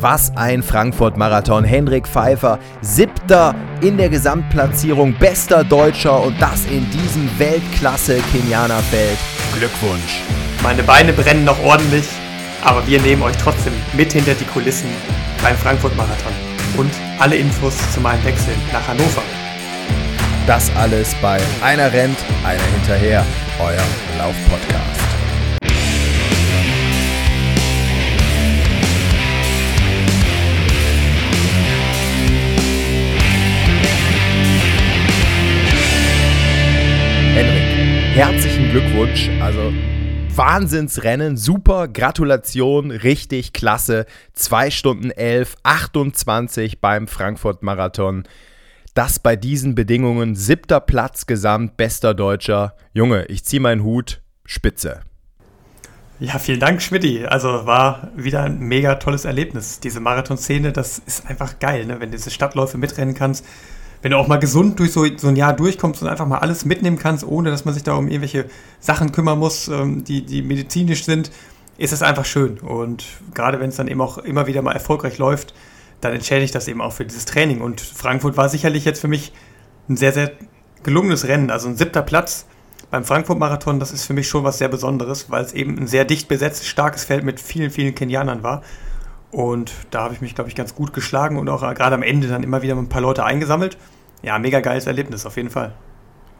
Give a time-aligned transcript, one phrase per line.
[0.00, 1.64] Was ein Frankfurt-Marathon.
[1.64, 9.18] Hendrik Pfeiffer, siebter in der Gesamtplatzierung, bester Deutscher und das in diesem Weltklasse-Kenianerfeld.
[9.58, 10.22] Glückwunsch.
[10.62, 12.06] Meine Beine brennen noch ordentlich,
[12.64, 14.88] aber wir nehmen euch trotzdem mit hinter die Kulissen
[15.42, 16.32] beim Frankfurt-Marathon.
[16.76, 19.22] Und alle Infos zu meinem Wechsel nach Hannover.
[20.46, 23.26] Das alles bei Einer rennt, einer hinterher,
[23.58, 23.82] euer
[24.16, 25.07] Laufpodcast.
[38.58, 39.30] Herzlichen Glückwunsch.
[39.40, 39.72] Also
[40.36, 44.06] Wahnsinnsrennen, super, Gratulation, richtig klasse.
[44.34, 48.24] 2 Stunden 11, 28 beim Frankfurt Marathon.
[48.94, 52.74] Das bei diesen Bedingungen, siebter Platz gesamt, bester Deutscher.
[52.92, 55.00] Junge, ich ziehe meinen Hut, spitze.
[56.20, 57.26] Ja, vielen Dank, Schmidti.
[57.26, 59.78] Also war wieder ein mega tolles Erlebnis.
[59.78, 62.00] Diese Marathonszene, das ist einfach geil, ne?
[62.00, 63.44] wenn du diese Stadtläufe mitrennen kannst
[64.02, 66.64] wenn du auch mal gesund durch so, so ein Jahr durchkommst und einfach mal alles
[66.64, 68.46] mitnehmen kannst, ohne dass man sich da um irgendwelche
[68.80, 71.30] Sachen kümmern muss, ähm, die, die medizinisch sind,
[71.78, 72.58] ist es einfach schön.
[72.58, 75.54] Und gerade wenn es dann eben auch immer wieder mal erfolgreich läuft,
[76.00, 77.60] dann entschädigt das eben auch für dieses Training.
[77.60, 79.32] Und Frankfurt war sicherlich jetzt für mich
[79.88, 80.32] ein sehr, sehr
[80.82, 81.50] gelungenes Rennen.
[81.50, 82.46] Also ein siebter Platz
[82.90, 86.04] beim Frankfurt-Marathon, das ist für mich schon was sehr Besonderes, weil es eben ein sehr
[86.04, 88.62] dicht besetztes, starkes Feld mit vielen, vielen Kenianern war.
[89.30, 92.26] Und da habe ich mich, glaube ich, ganz gut geschlagen und auch gerade am Ende
[92.28, 93.76] dann immer wieder ein paar Leute eingesammelt.
[94.22, 95.74] Ja, mega geiles Erlebnis, auf jeden Fall.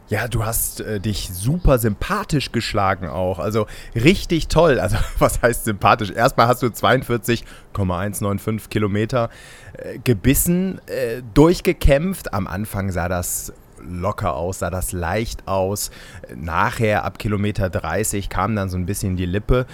[0.08, 3.38] Ja, du hast äh, dich super sympathisch geschlagen auch.
[3.38, 4.80] Also richtig toll.
[4.80, 6.10] Also was heißt sympathisch?
[6.10, 9.28] Erstmal hast du 42,195 Kilometer
[9.74, 12.32] äh, gebissen, äh, durchgekämpft.
[12.32, 13.52] Am Anfang sah das
[13.86, 15.90] locker aus, sah das leicht aus.
[16.34, 19.66] Nachher, ab Kilometer 30, kam dann so ein bisschen die Lippe.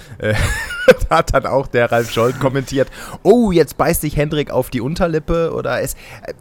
[0.86, 2.88] Da hat dann auch der Ralf Scholz kommentiert,
[3.22, 5.52] oh, jetzt beißt sich Hendrik auf die Unterlippe.
[5.54, 5.96] Oder es,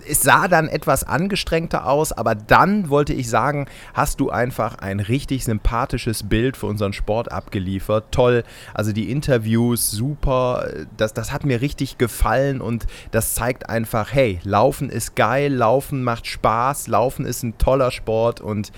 [0.08, 5.00] es sah dann etwas angestrengter aus, aber dann wollte ich sagen, hast du einfach ein
[5.00, 8.06] richtig sympathisches Bild für unseren Sport abgeliefert.
[8.12, 14.13] Toll, also die Interviews, super, das, das hat mir richtig gefallen und das zeigt einfach,
[14.13, 18.72] hey, Laufen ist geil, Laufen macht Spaß, Laufen ist ein toller Sport und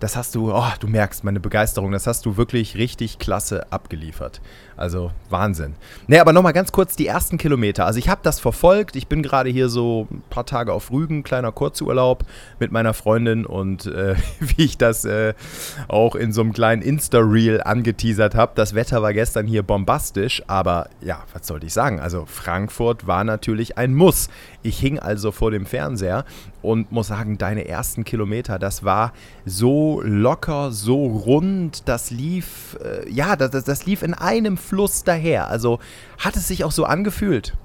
[0.00, 4.40] das hast du, oh, du merkst meine Begeisterung, das hast du wirklich richtig klasse abgeliefert.
[4.76, 5.74] Also Wahnsinn.
[6.06, 7.86] Ne, aber nochmal ganz kurz die ersten Kilometer.
[7.86, 8.94] Also ich habe das verfolgt.
[8.94, 12.24] Ich bin gerade hier so ein paar Tage auf Rügen, kleiner Kurzurlaub
[12.58, 15.32] mit meiner Freundin und äh, wie ich das äh,
[15.88, 20.90] auch in so einem kleinen Insta-Reel angeteasert habe, das Wetter war gestern hier bombastisch, aber
[21.00, 22.00] ja, was sollte ich sagen?
[22.00, 24.28] Also Frankfurt war natürlich ein Muss.
[24.66, 26.24] Ich hing also vor dem Fernseher
[26.60, 29.12] und muss sagen, deine ersten Kilometer, das war
[29.44, 35.48] so locker, so rund, das lief, äh, ja, das, das lief in einem Fluss daher.
[35.48, 35.78] Also
[36.18, 37.56] hat es sich auch so angefühlt?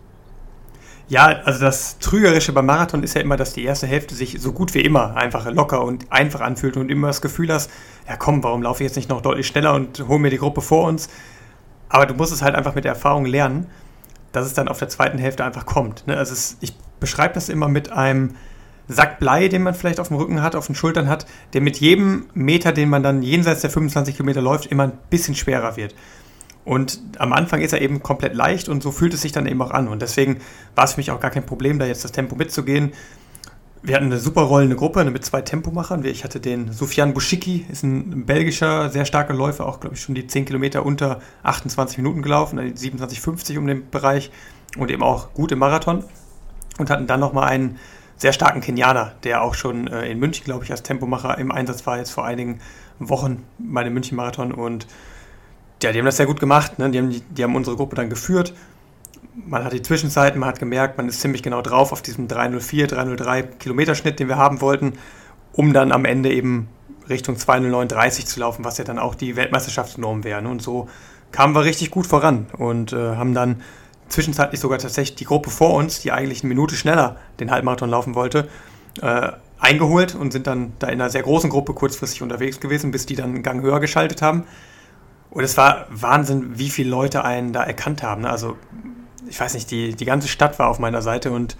[1.07, 4.53] Ja, also das Trügerische beim Marathon ist ja immer, dass die erste Hälfte sich so
[4.53, 7.71] gut wie immer einfach locker und einfach anfühlt und immer das Gefühl hast,
[8.07, 10.61] ja komm, warum laufe ich jetzt nicht noch deutlich schneller und hole mir die Gruppe
[10.61, 11.09] vor uns?
[11.89, 13.65] Aber du musst es halt einfach mit der Erfahrung lernen,
[14.31, 16.05] dass es dann auf der zweiten Hälfte einfach kommt.
[16.05, 16.15] Ne?
[16.15, 18.35] Also es, ich beschreibe das immer mit einem
[18.87, 21.77] Sack Blei, den man vielleicht auf dem Rücken hat, auf den Schultern hat, der mit
[21.77, 25.95] jedem Meter, den man dann jenseits der 25 Kilometer läuft, immer ein bisschen schwerer wird.
[26.63, 29.61] Und am Anfang ist er eben komplett leicht und so fühlt es sich dann eben
[29.61, 29.87] auch an.
[29.87, 30.37] Und deswegen
[30.75, 32.91] war es für mich auch gar kein Problem, da jetzt das Tempo mitzugehen.
[33.81, 36.05] Wir hatten eine super rollende Gruppe mit zwei Tempomachern.
[36.05, 40.13] Ich hatte den Sofian Buschicki, ist ein belgischer, sehr starker Läufer, auch glaube ich schon
[40.13, 44.29] die 10 Kilometer unter 28 Minuten gelaufen, 27,50 um den Bereich
[44.77, 46.03] und eben auch gut im Marathon.
[46.77, 47.79] Und hatten dann nochmal einen
[48.17, 51.85] sehr starken Kenianer, der auch schon äh, in München, glaube ich, als Tempomacher im Einsatz
[51.87, 52.59] war, jetzt vor einigen
[52.99, 54.51] Wochen bei dem München-Marathon.
[54.51, 54.85] Und
[55.81, 56.77] ja, die haben das sehr gut gemacht.
[56.77, 56.89] Ne?
[56.91, 58.53] Die, haben, die haben unsere Gruppe dann geführt.
[59.33, 62.87] Man hat die Zwischenzeiten, man hat gemerkt, man ist ziemlich genau drauf auf diesem 304,
[62.87, 64.93] 303 Kilometer-Schnitt, den wir haben wollten,
[65.53, 66.67] um dann am Ende eben
[67.09, 70.41] Richtung 209,30 zu laufen, was ja dann auch die Weltmeisterschaftsnorm wäre.
[70.41, 70.49] Ne?
[70.49, 70.89] Und so
[71.31, 73.61] kamen wir richtig gut voran und äh, haben dann
[74.11, 78.15] zwischenzeitlich sogar tatsächlich die Gruppe vor uns, die eigentlich eine Minute schneller den Halbmarathon laufen
[78.15, 78.47] wollte,
[79.01, 83.05] äh, eingeholt und sind dann da in einer sehr großen Gruppe kurzfristig unterwegs gewesen, bis
[83.05, 84.45] die dann einen Gang höher geschaltet haben.
[85.29, 88.23] Und es war Wahnsinn, wie viele Leute einen da erkannt haben.
[88.23, 88.29] Ne?
[88.29, 88.57] Also,
[89.29, 91.55] ich weiß nicht, die, die ganze Stadt war auf meiner Seite und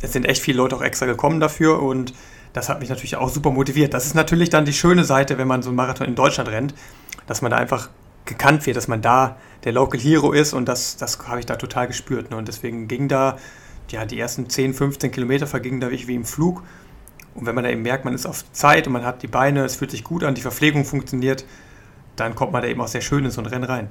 [0.00, 2.14] es sind echt viele Leute auch extra gekommen dafür und
[2.52, 3.94] das hat mich natürlich auch super motiviert.
[3.94, 6.74] Das ist natürlich dann die schöne Seite, wenn man so einen Marathon in Deutschland rennt,
[7.26, 7.88] dass man da einfach
[8.24, 11.56] gekannt wird, dass man da der Local Hero ist und das, das habe ich da
[11.56, 12.30] total gespürt.
[12.30, 12.36] Ne?
[12.36, 13.36] Und deswegen ging da,
[13.90, 16.62] ja, die ersten 10, 15 Kilometer vergingen da wie im Flug.
[17.34, 19.64] Und wenn man da eben merkt, man ist auf Zeit und man hat die Beine,
[19.64, 21.44] es fühlt sich gut an, die Verpflegung funktioniert,
[22.16, 23.90] dann kommt man da eben auch sehr schön in so ein Rennen rein.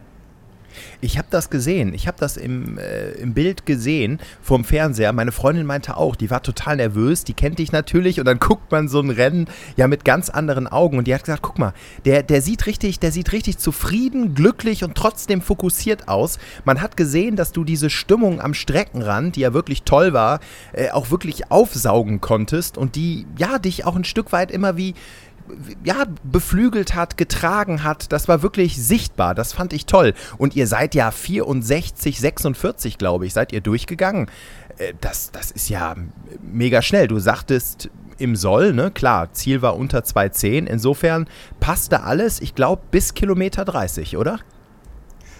[1.02, 1.94] Ich habe das gesehen.
[1.94, 5.14] Ich habe das im, äh, im Bild gesehen vom Fernseher.
[5.14, 7.24] Meine Freundin meinte auch, die war total nervös.
[7.24, 8.20] Die kennt dich natürlich.
[8.20, 10.98] Und dann guckt man so ein Rennen ja mit ganz anderen Augen.
[10.98, 11.74] Und die hat gesagt, guck mal,
[12.06, 16.40] der, der sieht richtig, der sieht richtig zufrieden, glücklich und trotzdem fokussiert aus.
[16.66, 20.40] Man hat gesehen, dass du diese Stimmung am Streckenrand, die ja wirklich toll war,
[20.74, 24.94] äh, auch wirklich aufsaugen konntest und die ja dich auch ein Stück weit immer wie
[25.84, 28.12] ja, beflügelt hat, getragen hat.
[28.12, 29.36] Das war wirklich sichtbar.
[29.36, 30.14] Das fand ich toll.
[30.38, 34.28] Und ihr seid ja 64, 46, glaube ich, seid ihr durchgegangen.
[34.78, 35.96] Äh, das, das ist ja
[36.42, 37.08] mega schnell.
[37.08, 38.92] Du sagtest im Soll, ne?
[38.92, 40.68] Klar, Ziel war unter 2,10.
[40.68, 41.28] Insofern
[41.60, 44.40] passte alles, ich glaube, bis Kilometer 30, oder?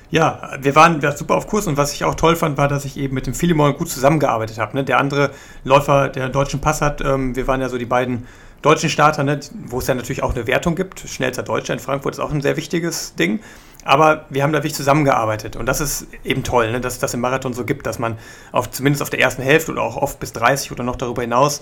[0.10, 2.98] Ja, wir waren super auf Kurs und was ich auch toll fand, war, dass ich
[2.98, 4.76] eben mit dem Philemon gut zusammengearbeitet habe.
[4.76, 4.84] Ne?
[4.84, 5.32] Der andere
[5.64, 8.28] Läufer, der einen deutschen Pass hat, ähm, wir waren ja so die beiden
[8.62, 11.00] deutschen Starter, ne, wo es ja natürlich auch eine Wertung gibt.
[11.00, 13.40] Schnellster Deutscher in Frankfurt ist auch ein sehr wichtiges Ding.
[13.84, 15.56] Aber wir haben da wirklich zusammengearbeitet.
[15.56, 18.18] Und das ist eben toll, ne, dass es das im Marathon so gibt, dass man
[18.52, 21.62] auf, zumindest auf der ersten Hälfte oder auch oft bis 30 oder noch darüber hinaus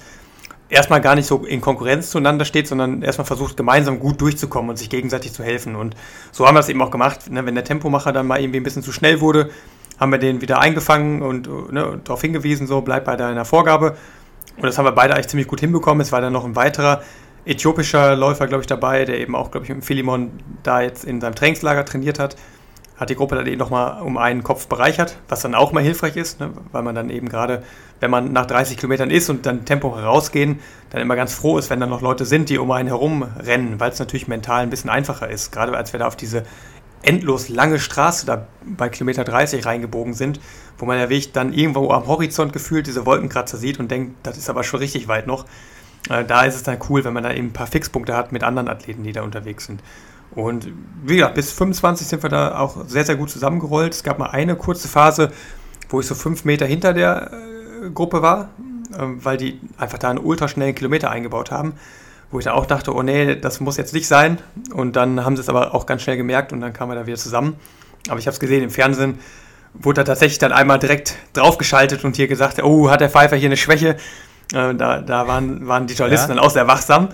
[0.69, 4.77] erstmal gar nicht so in Konkurrenz zueinander steht, sondern erstmal versucht, gemeinsam gut durchzukommen und
[4.77, 5.75] sich gegenseitig zu helfen.
[5.75, 5.95] Und
[6.31, 7.29] so haben wir es eben auch gemacht.
[7.29, 9.49] Ne, wenn der Tempomacher dann mal irgendwie ein bisschen zu schnell wurde,
[9.99, 13.97] haben wir den wieder eingefangen und ne, darauf hingewiesen, so bleib bei deiner Vorgabe.
[14.59, 16.01] Und das haben wir beide eigentlich ziemlich gut hinbekommen.
[16.01, 17.01] Es war dann noch ein weiterer
[17.45, 20.31] äthiopischer Läufer, glaube ich, dabei, der eben auch, glaube ich, mit Philemon
[20.63, 22.35] da jetzt in seinem Trainingslager trainiert hat.
[22.97, 26.17] Hat die Gruppe dann eben nochmal um einen Kopf bereichert, was dann auch mal hilfreich
[26.17, 26.51] ist, ne?
[26.73, 27.63] weil man dann eben gerade,
[28.01, 30.59] wenn man nach 30 Kilometern ist und dann Tempo herausgehen,
[30.89, 33.79] dann immer ganz froh ist, wenn dann noch Leute sind, die um einen herum rennen,
[33.79, 35.53] weil es natürlich mental ein bisschen einfacher ist.
[35.53, 36.43] Gerade als wir da auf diese
[37.01, 40.39] endlos lange Straße da bei Kilometer 30 reingebogen sind,
[40.77, 44.37] wo man der Weg dann irgendwo am Horizont gefühlt diese Wolkenkratzer sieht und denkt, das
[44.37, 45.45] ist aber schon richtig weit noch.
[46.09, 48.43] Äh, da ist es dann cool, wenn man da eben ein paar Fixpunkte hat mit
[48.43, 49.81] anderen Athleten, die da unterwegs sind.
[50.31, 50.71] Und
[51.03, 53.93] wie gesagt, bis 25 sind wir da auch sehr, sehr gut zusammengerollt.
[53.93, 55.31] Es gab mal eine kurze Phase,
[55.89, 58.49] wo ich so fünf Meter hinter der äh, Gruppe war,
[58.93, 61.73] äh, weil die einfach da einen ultraschnellen Kilometer eingebaut haben
[62.31, 64.37] wo ich dann auch dachte, oh nee, das muss jetzt nicht sein.
[64.73, 67.07] Und dann haben sie es aber auch ganz schnell gemerkt und dann kamen wir da
[67.07, 67.55] wieder zusammen.
[68.07, 69.19] Aber ich habe es gesehen, im Fernsehen
[69.73, 73.49] wurde da tatsächlich dann einmal direkt draufgeschaltet und hier gesagt, oh, hat der Pfeiffer hier
[73.49, 73.97] eine Schwäche.
[74.53, 76.35] Äh, da, da waren, waren die Journalisten ja.
[76.35, 77.09] dann auch sehr wachsam.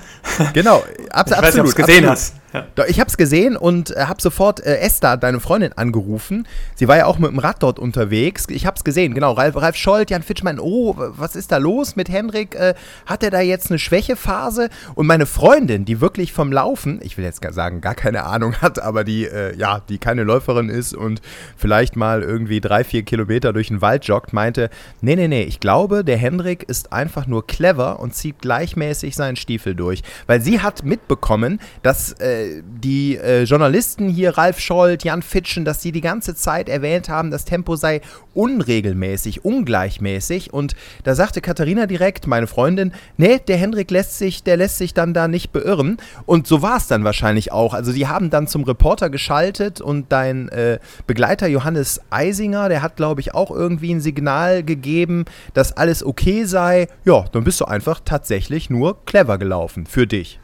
[0.53, 1.43] Genau, abs ich absolut.
[1.43, 2.11] Weiß nicht, ob du es gesehen absolut.
[2.11, 2.33] hast.
[2.55, 2.85] Ja.
[2.87, 6.47] Ich habe es gesehen und äh, habe sofort äh, Esther, deine Freundin, angerufen.
[6.75, 8.47] Sie war ja auch mit dem Rad dort unterwegs.
[8.49, 9.33] Ich habe es gesehen, genau.
[9.33, 12.55] Ralf, Ralf Scholz, Jan Fitschmann, oh, was ist da los mit Henrik?
[12.55, 12.75] Äh,
[13.05, 14.69] hat er da jetzt eine Schwächephase?
[14.95, 18.79] Und meine Freundin, die wirklich vom Laufen, ich will jetzt sagen, gar keine Ahnung hat,
[18.79, 21.21] aber die, äh, ja, die keine Läuferin ist und
[21.57, 24.69] vielleicht mal irgendwie drei, vier Kilometer durch den Wald joggt, meinte,
[25.01, 29.35] nee, nee, nee, ich glaube, der Henrik ist einfach nur clever und zieht gleichmäßig seinen
[29.35, 30.01] Stiefel durch.
[30.27, 35.81] Weil sie hat mitbekommen, dass äh, die äh, Journalisten hier, Ralf Scholz, Jan Fitschen, dass
[35.81, 38.01] sie die ganze Zeit erwähnt haben, das Tempo sei
[38.33, 40.53] unregelmäßig, ungleichmäßig.
[40.53, 44.93] Und da sagte Katharina direkt, meine Freundin, nee, der Hendrik lässt sich, der lässt sich
[44.93, 45.97] dann da nicht beirren.
[46.25, 47.73] Und so war es dann wahrscheinlich auch.
[47.73, 52.95] Also die haben dann zum Reporter geschaltet und dein äh, Begleiter Johannes Eisinger, der hat,
[52.95, 56.87] glaube ich, auch irgendwie ein Signal gegeben, dass alles okay sei.
[57.05, 60.39] Ja, dann bist du einfach tatsächlich nur clever gelaufen für dich.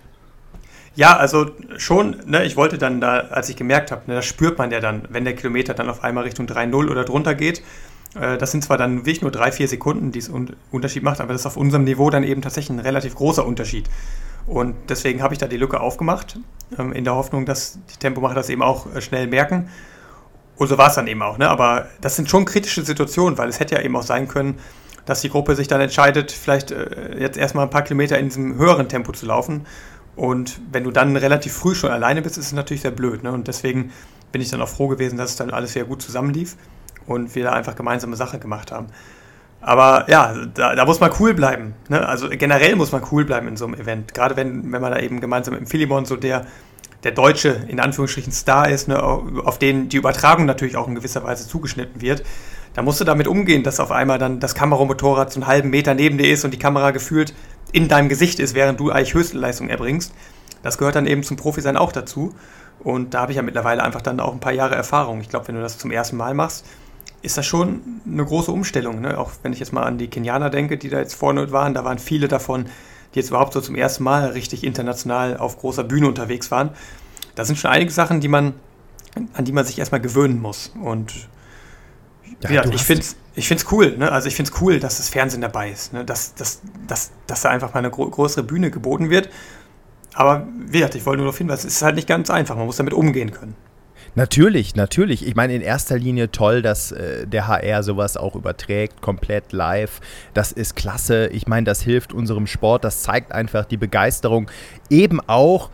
[1.01, 4.59] Ja, also schon, ne, ich wollte dann da, als ich gemerkt habe, ne, das spürt
[4.59, 7.63] man ja dann, wenn der Kilometer dann auf einmal Richtung 3-0 oder drunter geht.
[8.13, 11.20] Äh, das sind zwar dann wirklich nur drei, vier Sekunden, die es un Unterschied macht,
[11.20, 13.89] aber das ist auf unserem Niveau dann eben tatsächlich ein relativ großer Unterschied.
[14.46, 16.38] Und deswegen habe ich da die Lücke aufgemacht,
[16.77, 19.70] ähm, in der Hoffnung, dass die Tempomacher das eben auch äh, schnell merken.
[20.55, 21.39] Und so war es dann eben auch.
[21.39, 21.50] Ne?
[21.50, 24.60] Aber das sind schon kritische Situationen, weil es hätte ja eben auch sein können,
[25.08, 28.55] dass die Gruppe sich dann entscheidet, vielleicht äh, jetzt erstmal ein paar Kilometer in diesem
[28.55, 29.65] höheren Tempo zu laufen
[30.15, 33.24] und wenn du dann relativ früh schon alleine bist, ist es natürlich sehr blöd.
[33.24, 33.32] Ne?
[33.32, 33.91] Und deswegen
[34.32, 36.56] bin ich dann auch froh gewesen, dass es dann alles sehr gut zusammenlief
[37.08, 38.88] und wir da einfach gemeinsame Sache gemacht haben.
[39.62, 41.75] Aber ja, da, da muss man cool bleiben.
[41.88, 42.06] Ne?
[42.06, 44.13] Also generell muss man cool bleiben in so einem Event.
[44.13, 46.48] Gerade wenn, wenn man da eben gemeinsam mit Philemon so der,
[47.03, 49.01] der deutsche, in Anführungsstrichen, Star ist, ne?
[49.01, 52.24] auf den die Übertragung natürlich auch in gewisser Weise zugeschnitten wird.
[52.74, 55.94] Da musst du damit umgehen, dass auf einmal dann das Kameramotorrad so einen halben Meter
[55.94, 57.34] neben dir ist und die Kamera gefühlt
[57.71, 60.13] in deinem Gesicht ist, während du eigentlich Höchstleistung erbringst.
[60.63, 62.35] Das gehört dann eben zum Profi-Sein auch dazu.
[62.83, 65.21] Und da habe ich ja mittlerweile einfach dann auch ein paar Jahre Erfahrung.
[65.21, 66.65] Ich glaube, wenn du das zum ersten Mal machst,
[67.21, 69.01] ist das schon eine große Umstellung.
[69.01, 69.17] Ne?
[69.17, 71.85] Auch wenn ich jetzt mal an die Kenianer denke, die da jetzt vorne waren, da
[71.85, 72.65] waren viele davon,
[73.13, 76.71] die jetzt überhaupt so zum ersten Mal richtig international auf großer Bühne unterwegs waren.
[77.35, 78.53] Da sind schon einige Sachen, die man,
[79.33, 80.71] an die man sich erstmal gewöhnen muss.
[80.81, 81.13] Und
[82.41, 84.11] ja, ja ich finde es ich finde es cool, ne?
[84.11, 86.03] Also ich finde es cool, dass das Fernsehen dabei ist, ne?
[86.03, 89.29] dass, dass, dass, dass da einfach mal eine gro größere Bühne geboten wird.
[90.13, 92.65] Aber wie gesagt, ich wollte nur darauf hinweisen, es ist halt nicht ganz einfach, man
[92.65, 93.55] muss damit umgehen können.
[94.15, 95.25] Natürlich, natürlich.
[95.25, 100.01] Ich meine, in erster Linie toll, dass äh, der HR sowas auch überträgt, komplett live.
[100.33, 101.27] Das ist klasse.
[101.27, 102.83] Ich meine, das hilft unserem Sport.
[102.83, 104.51] Das zeigt einfach die Begeisterung
[104.89, 105.69] eben auch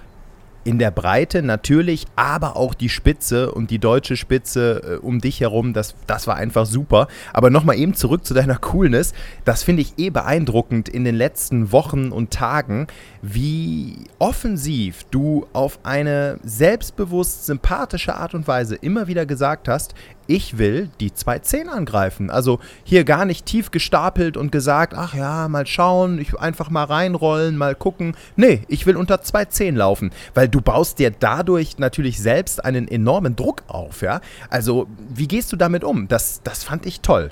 [0.67, 5.39] in der Breite natürlich, aber auch die Spitze und die deutsche Spitze äh, um dich
[5.39, 7.07] herum, das, das war einfach super.
[7.31, 9.13] Aber nochmal eben zurück zu deiner Coolness.
[9.45, 12.87] Das finde ich eh beeindruckend in den letzten Wochen und Tagen,
[13.21, 19.95] wie offensiv du auf eine selbstbewusst sympathische Art und Weise immer wieder gesagt hast,
[20.27, 22.29] ich will die 2.10 angreifen.
[22.29, 26.83] Also hier gar nicht tief gestapelt und gesagt, ach ja, mal schauen, ich einfach mal
[26.83, 28.15] reinrollen, mal gucken.
[28.35, 33.35] Nee, ich will unter 2.10 laufen, weil du baust dir dadurch natürlich selbst einen enormen
[33.35, 34.21] Druck auf, ja?
[34.49, 36.07] Also, wie gehst du damit um?
[36.07, 37.31] Das, das fand ich toll.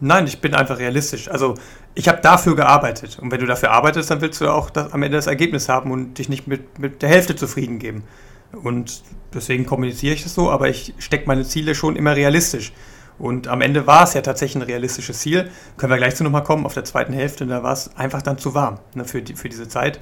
[0.00, 1.30] Nein, ich bin einfach realistisch.
[1.30, 1.54] Also
[1.94, 3.18] ich habe dafür gearbeitet.
[3.20, 5.90] Und wenn du dafür arbeitest, dann willst du auch das, am Ende das Ergebnis haben
[5.90, 8.04] und dich nicht mit, mit der Hälfte zufrieden geben.
[8.52, 9.02] Und
[9.32, 12.72] deswegen kommuniziere ich das so, aber ich stecke meine Ziele schon immer realistisch.
[13.18, 15.50] Und am Ende war es ja tatsächlich ein realistisches Ziel.
[15.76, 18.38] Können wir gleich zu nochmal kommen, auf der zweiten Hälfte, da war es einfach dann
[18.38, 20.00] zu warm ne, für, die, für diese Zeit.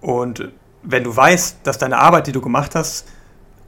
[0.00, 0.50] Und
[0.82, 3.06] wenn du weißt, dass deine Arbeit, die du gemacht hast,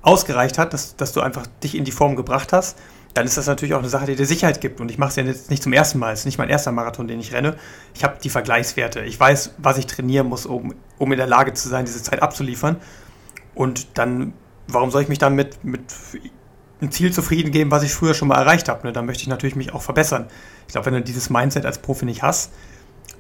[0.01, 2.79] ausgereicht hat, dass, dass du einfach dich in die Form gebracht hast,
[3.15, 4.81] dann ist das natürlich auch eine Sache, die dir Sicherheit gibt.
[4.81, 6.13] Und ich mache es ja jetzt nicht zum ersten Mal.
[6.13, 7.57] Es ist nicht mein erster Marathon, den ich renne.
[7.95, 9.01] Ich habe die Vergleichswerte.
[9.01, 12.23] Ich weiß, was ich trainieren muss, um, um in der Lage zu sein, diese Zeit
[12.23, 12.77] abzuliefern.
[13.59, 14.35] Und dann,
[14.69, 15.83] warum soll ich mich dann mit, mit
[16.81, 18.87] einem Ziel zufrieden geben, was ich früher schon mal erreicht habe?
[18.87, 18.93] Ne?
[18.93, 20.29] Dann möchte ich natürlich mich auch verbessern.
[20.69, 22.53] Ich glaube, wenn du dieses Mindset als Profi nicht hast,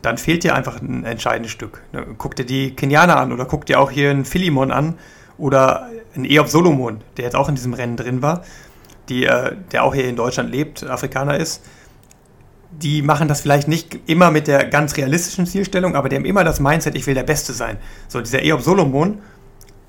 [0.00, 1.82] dann fehlt dir einfach ein entscheidendes Stück.
[1.92, 2.06] Ne?
[2.18, 4.94] Guck dir die Kenianer an oder guck dir auch hier einen Philemon an
[5.38, 8.44] oder einen Eob Solomon, der jetzt auch in diesem Rennen drin war,
[9.08, 11.64] die, äh, der auch hier in Deutschland lebt, Afrikaner ist.
[12.70, 16.44] Die machen das vielleicht nicht immer mit der ganz realistischen Zielstellung, aber die haben immer
[16.44, 17.78] das Mindset, ich will der Beste sein.
[18.06, 19.20] So, dieser Eob Solomon,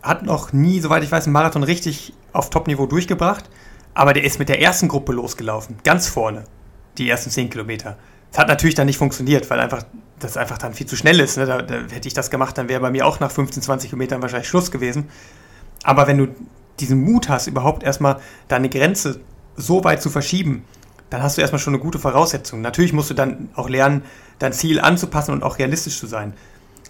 [0.10, 3.50] hat noch nie, soweit ich weiß, einen Marathon richtig auf Top-Niveau durchgebracht.
[3.94, 6.44] Aber der ist mit der ersten Gruppe losgelaufen, ganz vorne,
[6.98, 7.98] die ersten 10 Kilometer.
[8.32, 9.84] Das hat natürlich dann nicht funktioniert, weil einfach
[10.20, 11.38] das einfach dann viel zu schnell ist.
[11.38, 11.46] Ne?
[11.46, 14.22] Da, da, hätte ich das gemacht, dann wäre bei mir auch nach 15, 20 Kilometern
[14.22, 15.10] wahrscheinlich Schluss gewesen.
[15.84, 16.28] Aber wenn du
[16.80, 19.22] diesen Mut hast, überhaupt erstmal deine Grenze
[19.56, 20.66] so weit zu verschieben,
[21.10, 22.62] dann hast du erstmal schon eine gute Voraussetzung.
[22.62, 24.04] Natürlich musst du dann auch lernen,
[24.40, 26.34] dein Ziel anzupassen und auch realistisch zu sein.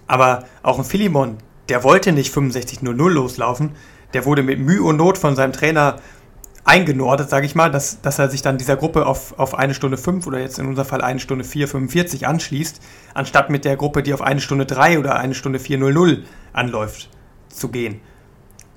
[0.08, 1.38] Aber auch ein Philemon,
[1.70, 3.72] der wollte nicht 65.00 loslaufen.
[4.14, 5.98] Der wurde mit Mühe und Not von seinem Trainer
[6.66, 9.98] eingenordet, sage ich mal, dass, dass er sich dann dieser Gruppe auf, auf eine Stunde
[9.98, 12.82] 5 oder jetzt in unserem Fall eine Stunde 4,45 anschließt,
[13.14, 16.20] anstatt mit der Gruppe, die auf eine Stunde 3 oder eine Stunde 4,00
[16.54, 17.10] anläuft,
[17.50, 18.02] zu gehen.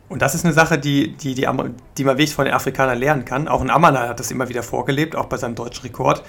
[0.08, 1.46] Und das ist eine Sache, die, die, die,
[1.98, 3.48] die man wirklich von den Afrikanern lernen kann.
[3.48, 6.22] Auch ein Amanal hat das immer wieder vorgelebt, auch bei seinem deutschen Rekord,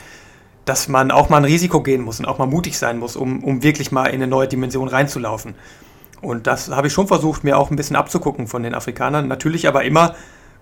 [0.65, 3.43] dass man auch mal ein Risiko gehen muss und auch mal mutig sein muss, um,
[3.43, 5.55] um wirklich mal in eine neue Dimension reinzulaufen.
[6.23, 9.27] Und das habe ich schon versucht, mir auch ein bisschen abzugucken von den Afrikanern.
[9.27, 10.15] Natürlich aber immer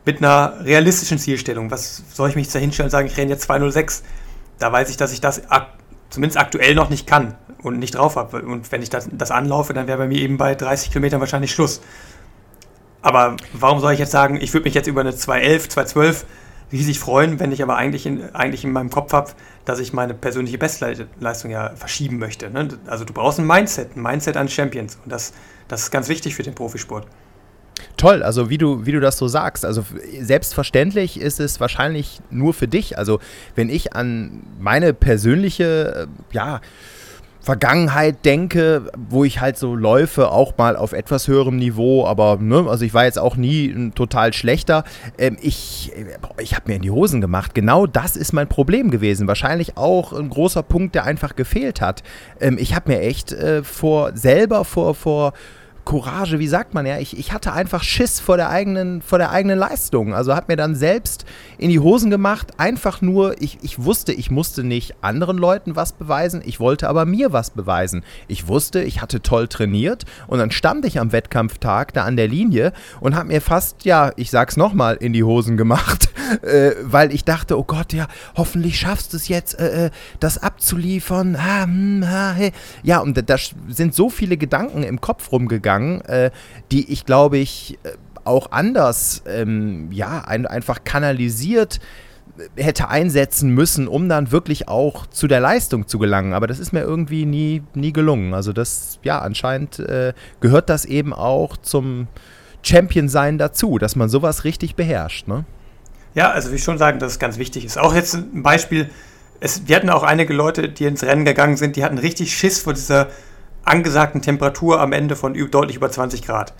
[0.05, 1.69] mit einer realistischen Zielstellung.
[1.69, 4.03] Was soll ich mich da hinstellen und sagen, ich renne jetzt 206?
[4.57, 5.67] Da weiß ich, dass ich das ak
[6.09, 8.41] zumindest aktuell noch nicht kann und nicht drauf habe.
[8.41, 11.51] Und wenn ich das, das anlaufe, dann wäre bei mir eben bei 30 Kilometern wahrscheinlich
[11.51, 11.81] Schluss.
[13.01, 16.25] Aber warum soll ich jetzt sagen, ich würde mich jetzt über eine 211, 212
[16.71, 19.31] riesig freuen, wenn ich aber eigentlich in, eigentlich in meinem Kopf habe,
[19.65, 22.49] dass ich meine persönliche Bestleistung ja verschieben möchte.
[22.49, 22.69] Ne?
[22.87, 24.97] Also du brauchst ein Mindset, ein Mindset an Champions.
[25.03, 25.33] Und das,
[25.67, 27.07] das ist ganz wichtig für den Profisport.
[27.97, 29.65] Toll, also wie du, wie du das so sagst.
[29.65, 29.83] Also
[30.19, 32.97] selbstverständlich ist es wahrscheinlich nur für dich.
[32.97, 33.19] Also
[33.55, 36.61] wenn ich an meine persönliche, äh, ja,
[37.41, 42.65] Vergangenheit denke, wo ich halt so läufe, auch mal auf etwas höherem Niveau, aber ne,
[42.69, 44.83] also ich war jetzt auch nie ein total schlechter.
[45.17, 45.91] Ähm, ich
[46.37, 47.55] ich habe mir in die Hosen gemacht.
[47.55, 49.27] Genau das ist mein Problem gewesen.
[49.27, 52.03] Wahrscheinlich auch ein großer Punkt, der einfach gefehlt hat.
[52.39, 55.33] Ähm, ich habe mir echt äh, vor selber vor vor
[55.91, 59.31] Courage, wie sagt man ja, ich, ich hatte einfach Schiss vor der eigenen, vor der
[59.31, 60.13] eigenen Leistung.
[60.13, 61.25] Also habe mir dann selbst
[61.57, 65.91] in die Hosen gemacht, einfach nur, ich, ich wusste, ich musste nicht anderen Leuten was
[65.91, 68.05] beweisen, ich wollte aber mir was beweisen.
[68.29, 72.29] Ich wusste, ich hatte toll trainiert und dann stand ich am Wettkampftag da an der
[72.29, 72.71] Linie
[73.01, 76.09] und habe mir fast, ja, ich sag's nochmal, in die Hosen gemacht,
[76.41, 78.07] äh, weil ich dachte, oh Gott, ja,
[78.37, 79.89] hoffentlich schaffst du es jetzt, äh, äh
[80.21, 81.35] das abzuliefern.
[81.35, 82.53] Ah, hm, ah, hey.
[82.81, 83.35] Ja, und da
[83.67, 86.31] sind so viele Gedanken im Kopf rumgegangen gegangen, äh,
[86.71, 87.91] die ich glaube ich äh,
[88.23, 91.79] auch anders, ähm, ja, ein, einfach kanalisiert
[92.55, 96.33] äh, hätte einsetzen müssen, um dann wirklich auch zu der Leistung zu gelangen.
[96.33, 98.33] Aber das ist mir irgendwie nie, nie gelungen.
[98.33, 102.07] Also das, ja, anscheinend äh, gehört das eben auch zum
[102.61, 105.45] Champion-Sein dazu, dass man sowas richtig beherrscht, ne?
[106.13, 107.79] Ja, also wie schon sagen, dass es ganz wichtig ist.
[107.79, 108.89] Auch jetzt ein Beispiel,
[109.39, 112.59] es, wir hatten auch einige Leute, die ins Rennen gegangen sind, die hatten richtig Schiss
[112.59, 113.07] vor dieser
[113.63, 116.53] angesagten Temperatur am Ende von deutlich über 20 Grad.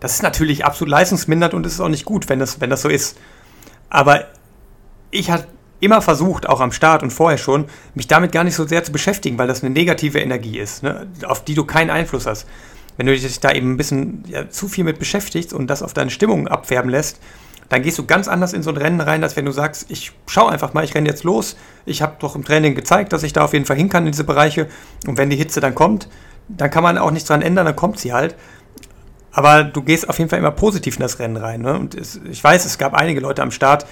[0.00, 2.88] Das ist natürlich absolut leistungsmindert und ist auch nicht gut, wenn das, wenn das so
[2.88, 3.16] ist.
[3.88, 4.26] Aber
[5.10, 5.46] ich hatte
[5.80, 8.92] immer versucht, auch am Start und vorher schon, mich damit gar nicht so sehr zu
[8.92, 12.46] beschäftigen, weil das eine negative Energie ist, ne, auf die du keinen Einfluss hast.
[12.96, 15.94] Wenn du dich da eben ein bisschen ja, zu viel mit beschäftigst und das auf
[15.94, 17.18] deine Stimmung abfärben lässt,
[17.68, 20.12] dann gehst du ganz anders in so ein Rennen rein, als wenn du sagst, ich
[20.26, 21.56] schau einfach mal, ich renne jetzt los.
[21.86, 24.12] Ich habe doch im Training gezeigt, dass ich da auf jeden Fall hin kann in
[24.12, 24.68] diese Bereiche.
[25.06, 26.08] Und wenn die Hitze dann kommt,
[26.48, 28.34] dann kann man auch nichts dran ändern, dann kommt sie halt.
[29.32, 31.62] Aber du gehst auf jeden Fall immer positiv in das Rennen rein.
[31.62, 31.76] Ne?
[31.78, 33.86] Und es, ich weiß, es gab einige Leute am Start,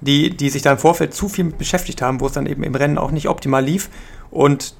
[0.00, 2.64] die, die sich da im Vorfeld zu viel mit beschäftigt haben, wo es dann eben
[2.64, 3.88] im Rennen auch nicht optimal lief.
[4.30, 4.74] Und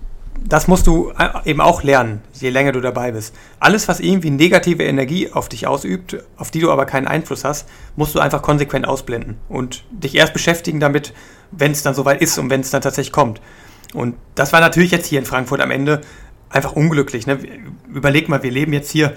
[0.45, 3.35] das musst du äh, eben auch lernen, je länger du dabei bist.
[3.59, 7.69] Alles, was irgendwie negative Energie auf dich ausübt, auf die du aber keinen Einfluss hast,
[7.97, 11.13] musst du einfach konsequent ausblenden und dich erst beschäftigen damit,
[11.51, 13.41] wenn es dann soweit ist und wenn es dann tatsächlich kommt.
[13.93, 16.01] Und das war natürlich jetzt hier in Frankfurt am Ende
[16.51, 17.27] einfach unglücklich.
[17.27, 17.39] Ne?
[17.89, 19.15] Überleg mal, wir leben jetzt hier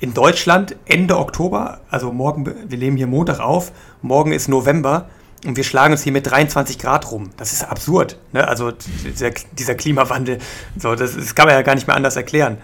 [0.00, 3.70] in Deutschland Ende Oktober, also morgen, wir leben hier Montag auf,
[4.00, 5.08] morgen ist November
[5.46, 7.30] und wir schlagen uns hier mit 23 Grad rum.
[7.36, 8.18] Das ist absurd.
[8.32, 8.46] Ne?
[8.48, 10.38] Also dieser, dieser, Klimawandel,
[10.76, 12.58] so, das, das, kann man ja gar nicht mehr anders erklären.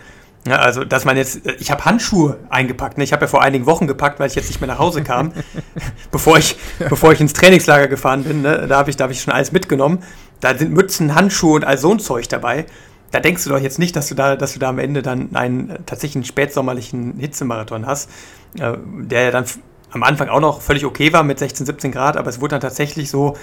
[0.49, 2.99] Ja, also, dass man jetzt, ich habe Handschuhe eingepackt.
[2.99, 3.05] Ne?
[3.05, 5.33] Ich habe ja vor einigen Wochen gepackt, weil ich jetzt nicht mehr nach Hause kam,
[6.11, 6.57] bevor, ich,
[6.89, 8.43] bevor ich ins Trainingslager gefahren bin.
[8.43, 8.67] Ne?
[8.69, 10.03] Da habe ich, hab ich schon alles mitgenommen.
[10.41, 12.67] Da sind Mützen, Handschuhe und all so ein Zeug dabei
[13.11, 15.35] da denkst du doch jetzt nicht, dass du da, dass du da am Ende dann
[15.35, 18.11] einen tatsächlichen spätsommerlichen Hitzemarathon hast,
[18.59, 19.45] äh, der ja dann
[19.91, 22.61] am Anfang auch noch völlig okay war mit 16, 17 Grad, aber es wurde dann
[22.61, 23.37] tatsächlich so,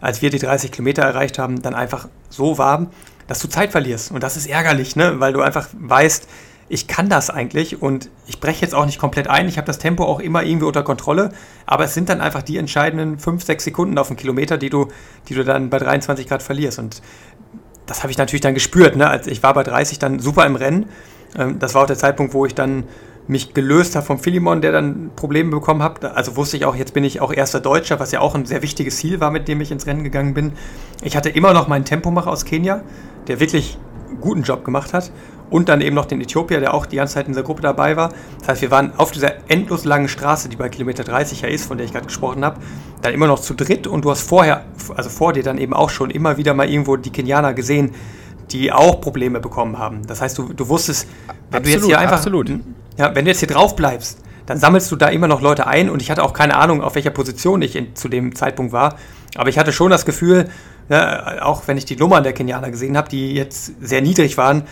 [0.00, 2.88] als wir die 30 Kilometer erreicht haben, dann einfach so warm,
[3.28, 4.10] dass du Zeit verlierst.
[4.10, 5.20] Und das ist ärgerlich, ne?
[5.20, 6.26] weil du einfach weißt,
[6.68, 9.46] ich kann das eigentlich und ich breche jetzt auch nicht komplett ein.
[9.46, 11.32] Ich habe das Tempo auch immer irgendwie unter Kontrolle,
[11.66, 14.88] aber es sind dann einfach die entscheidenden 5, 6 Sekunden auf den Kilometer, die du,
[15.28, 16.78] die du dann bei 23 Grad verlierst.
[16.78, 17.02] Und
[17.92, 18.96] das habe ich natürlich dann gespürt.
[18.96, 19.06] Ne?
[19.06, 20.86] Als ich war bei 30 dann super im Rennen.
[21.38, 22.84] Ähm, das war auch der Zeitpunkt, wo ich dann
[23.28, 26.02] mich gelöst habe vom Philemon, der dann Probleme bekommen hat.
[26.02, 28.62] Also wusste ich auch, jetzt bin ich auch erster Deutscher, was ja auch ein sehr
[28.62, 30.52] wichtiges Ziel war, mit dem ich ins Rennen gegangen bin.
[31.02, 32.82] Ich hatte immer noch meinen Tempomacher aus Kenia,
[33.28, 33.78] der wirklich
[34.20, 35.12] guten Job gemacht hat
[35.52, 37.96] und dann eben noch den Äthiopier, der auch die ganze Zeit in dieser Gruppe dabei
[37.96, 38.10] war.
[38.40, 41.66] Das heißt, wir waren auf dieser endlos langen Straße, die bei Kilometer 30 ja ist,
[41.66, 42.60] von der ich gerade gesprochen habe,
[43.02, 44.64] dann immer noch zu dritt und du hast vorher,
[44.96, 47.92] also vor dir dann eben auch schon immer wieder mal irgendwo die Kenianer gesehen,
[48.50, 50.06] die auch Probleme bekommen haben.
[50.06, 51.06] Das heißt, du, du wusstest,
[51.50, 52.50] wenn absolut, du jetzt hier einfach, absolut.
[52.96, 55.88] ja, wenn du jetzt hier drauf bleibst, dann sammelst du da immer noch Leute ein
[55.88, 58.96] und ich hatte auch keine Ahnung, auf welcher Position ich in, zu dem Zeitpunkt war,
[59.36, 60.48] aber ich hatte schon das Gefühl,
[60.88, 64.64] ja, auch wenn ich die Nummern der Kenianer gesehen habe, die jetzt sehr niedrig waren,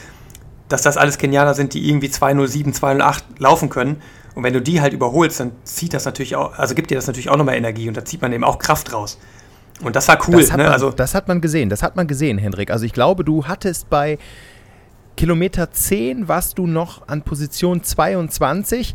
[0.70, 4.00] dass das alles Kenianer sind, die irgendwie 207, 208 laufen können.
[4.34, 7.06] Und wenn du die halt überholst, dann zieht das natürlich auch, also gibt dir das
[7.06, 9.18] natürlich auch nochmal Energie und da zieht man eben auch Kraft raus.
[9.82, 10.40] Und das war cool.
[10.40, 10.64] Das hat, ne?
[10.64, 12.70] man, also, das hat man gesehen, das hat man gesehen, Hendrik.
[12.70, 14.18] Also ich glaube, du hattest bei
[15.16, 18.94] Kilometer 10 warst du noch an Position 22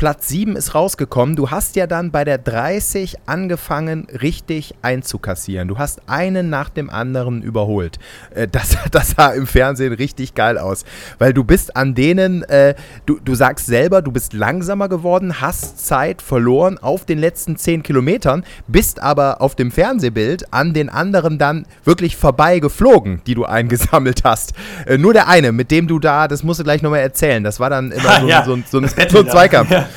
[0.00, 1.36] Platz 7 ist rausgekommen.
[1.36, 5.68] Du hast ja dann bei der 30 angefangen, richtig einzukassieren.
[5.68, 7.98] Du hast einen nach dem anderen überholt.
[8.34, 10.86] Äh, das, das sah im Fernsehen richtig geil aus.
[11.18, 15.86] Weil du bist an denen, äh, du, du sagst selber, du bist langsamer geworden, hast
[15.86, 21.36] Zeit verloren auf den letzten 10 Kilometern, bist aber auf dem Fernsehbild an den anderen
[21.36, 24.54] dann wirklich vorbei geflogen, die du eingesammelt hast.
[24.86, 27.60] Äh, nur der eine, mit dem du da, das musst du gleich nochmal erzählen, das
[27.60, 29.70] war dann immer so, ja, so, so, so ein Zweikampf.
[29.70, 29.89] Ja.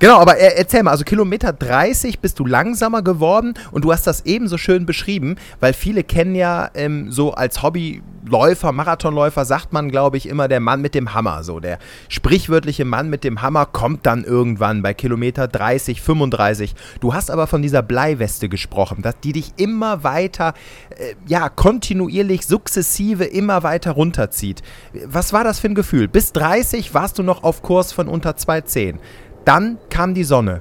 [0.00, 4.26] Genau, aber erzähl mal, also Kilometer 30 bist du langsamer geworden und du hast das
[4.26, 10.16] ebenso schön beschrieben, weil viele kennen ja ähm, so als Hobbyläufer, Marathonläufer, sagt man, glaube
[10.16, 11.44] ich, immer der Mann mit dem Hammer.
[11.44, 16.74] So der sprichwörtliche Mann mit dem Hammer kommt dann irgendwann bei Kilometer 30, 35.
[17.00, 20.54] Du hast aber von dieser Bleiweste gesprochen, dass die dich immer weiter,
[20.98, 24.62] äh, ja, kontinuierlich, sukzessive immer weiter runterzieht.
[25.06, 26.08] Was war das für ein Gefühl?
[26.08, 28.96] Bis 30 warst du noch auf Kurs von unter 2,10.
[29.44, 30.60] Dann kam die Sonne.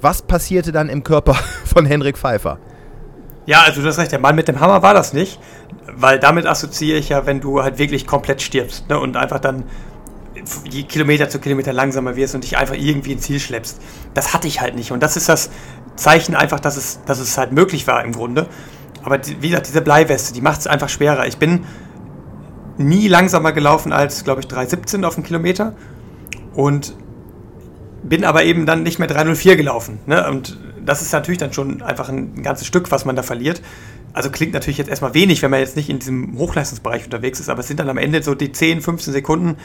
[0.00, 2.58] Was passierte dann im Körper von Henrik Pfeiffer?
[3.46, 5.40] Ja, also du hast recht, der Mann mit dem Hammer war das nicht,
[5.96, 9.64] weil damit assoziiere ich ja, wenn du halt wirklich komplett stirbst ne, und einfach dann
[10.88, 13.80] Kilometer zu Kilometer langsamer wirst und dich einfach irgendwie ins Ziel schleppst.
[14.14, 15.50] Das hatte ich halt nicht und das ist das
[15.96, 18.46] Zeichen einfach, dass es, dass es halt möglich war im Grunde.
[19.02, 21.26] Aber wie gesagt, diese Bleiweste, die macht es einfach schwerer.
[21.26, 21.64] Ich bin
[22.76, 25.74] nie langsamer gelaufen als, glaube ich, 3,17 auf den Kilometer
[26.54, 26.94] und
[28.02, 29.98] bin aber eben dann nicht mehr 304 gelaufen.
[30.06, 30.28] Ne?
[30.28, 33.60] Und das ist natürlich dann schon einfach ein, ganzes Stück, was man da verliert.
[34.12, 37.48] Also klingt natürlich jetzt erstmal wenig, wenn man jetzt nicht in diesem Hochleistungsbereich unterwegs ist,
[37.48, 39.56] aber es sind dann am Ende so die 10, 15 Sekunden,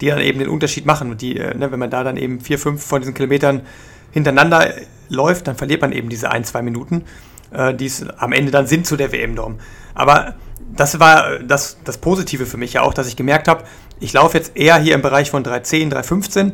[0.00, 1.10] die dann eben den Unterschied machen.
[1.10, 3.62] Und die, äh, ne, wenn man da dann eben vier, fünf von diesen Kilometern
[4.10, 4.74] hintereinander
[5.08, 7.04] läuft, dann verliert man eben diese ein, zwei Minuten,
[7.52, 9.58] äh, die es am Ende dann sind zu der WM-Norm.
[9.94, 10.34] Aber
[10.74, 13.64] das war das, das Positive für mich ja auch, dass ich gemerkt habe,
[14.00, 16.52] ich laufe jetzt eher hier im Bereich von 310, 315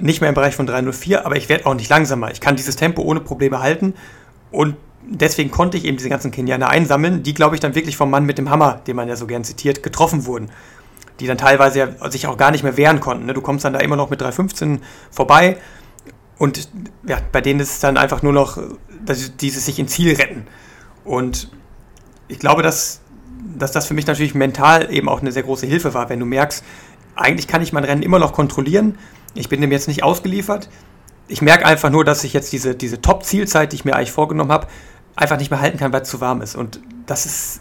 [0.00, 2.30] nicht mehr im Bereich von 304, aber ich werde auch nicht langsamer.
[2.30, 3.94] Ich kann dieses Tempo ohne Probleme halten
[4.50, 8.10] und deswegen konnte ich eben diese ganzen Kenianer einsammeln, die, glaube ich, dann wirklich vom
[8.10, 10.50] Mann mit dem Hammer, den man ja so gern zitiert, getroffen wurden.
[11.20, 13.26] Die dann teilweise ja sich auch gar nicht mehr wehren konnten.
[13.26, 13.34] Ne?
[13.34, 15.56] Du kommst dann da immer noch mit 315 vorbei
[16.38, 16.68] und
[17.06, 18.58] ja, bei denen ist es dann einfach nur noch
[19.04, 20.46] dass dieses sich ins Ziel retten.
[21.04, 21.50] Und
[22.28, 23.00] ich glaube, dass,
[23.56, 26.26] dass das für mich natürlich mental eben auch eine sehr große Hilfe war, wenn du
[26.26, 26.64] merkst,
[27.16, 28.98] eigentlich kann ich mein Rennen immer noch kontrollieren.
[29.38, 30.68] Ich bin dem jetzt nicht ausgeliefert.
[31.28, 34.50] Ich merke einfach nur, dass ich jetzt diese, diese Top-Zielzeit, die ich mir eigentlich vorgenommen
[34.50, 34.66] habe,
[35.14, 36.56] einfach nicht mehr halten kann, weil es zu warm ist.
[36.56, 37.60] Und das ist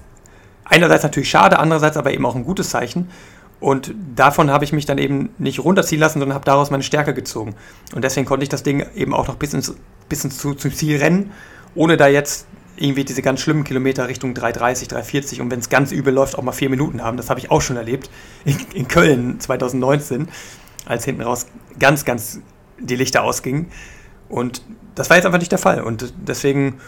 [0.65, 3.09] einerseits natürlich schade, andererseits aber eben auch ein gutes Zeichen.
[3.59, 7.13] Und davon habe ich mich dann eben nicht runterziehen lassen, sondern habe daraus meine Stärke
[7.13, 7.55] gezogen.
[7.95, 9.75] Und deswegen konnte ich das Ding eben auch noch bis ins,
[10.09, 11.31] bis ins zu, zum Ziel rennen,
[11.73, 15.91] ohne da jetzt irgendwie diese ganz schlimmen Kilometer Richtung 330, 340 und wenn es ganz
[15.91, 17.17] übel läuft, auch mal vier Minuten haben.
[17.17, 18.09] Das habe ich auch schon erlebt
[18.45, 20.27] in, in, Köln 2019,
[20.87, 21.47] als hinten raus
[21.79, 22.39] ganz, ganz
[22.79, 23.67] die Lichter ausgingen.
[24.29, 24.61] Und
[24.95, 25.81] das war jetzt einfach nicht der Fall.
[25.81, 26.79] Und deswegen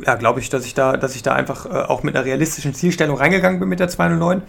[0.00, 2.74] ja, glaube ich, dass ich da, dass ich da einfach äh, auch mit einer realistischen
[2.74, 4.42] Zielstellung reingegangen bin mit der 209.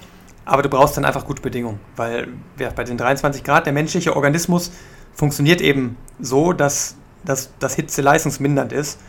[0.46, 2.28] Aber du brauchst dann einfach gute Bedingungen, weil
[2.60, 4.72] ja, bei den 23 Grad der menschliche Organismus
[5.14, 9.00] funktioniert eben so, dass, dass, dass Hitze leistungsmindernd ist.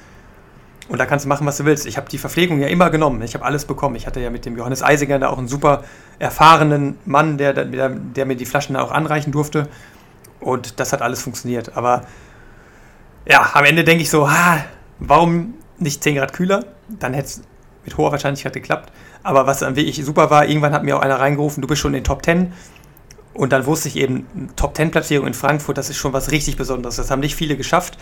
[0.89, 1.87] Und da kannst du machen, was du willst.
[1.87, 3.21] Ich habe die Verpflegung ja immer genommen.
[3.23, 3.97] Ich habe alles bekommen.
[3.97, 5.83] Ich hatte ja mit dem Johannes Eisinger da auch einen super
[6.19, 9.69] erfahrenen Mann, der, der, der mir die Flaschen da auch anreichen durfte.
[10.39, 11.77] Und das hat alles funktioniert.
[11.77, 12.03] Aber
[13.29, 14.65] ja, am Ende denke ich so, ha,
[15.01, 16.65] warum nicht 10 Grad kühler?
[16.89, 17.43] Dann hätte es
[17.85, 18.93] mit hoher Wahrscheinlichkeit geklappt.
[19.25, 21.95] Aber was dann wirklich super war, irgendwann hat mir auch einer reingerufen, du bist schon
[21.95, 22.53] in den Top 10.
[23.35, 26.57] Und dann wusste ich eben, Top 10 Platzierung in Frankfurt, das ist schon was richtig
[26.57, 26.97] Besonderes.
[26.97, 27.99] Das haben nicht viele geschafft.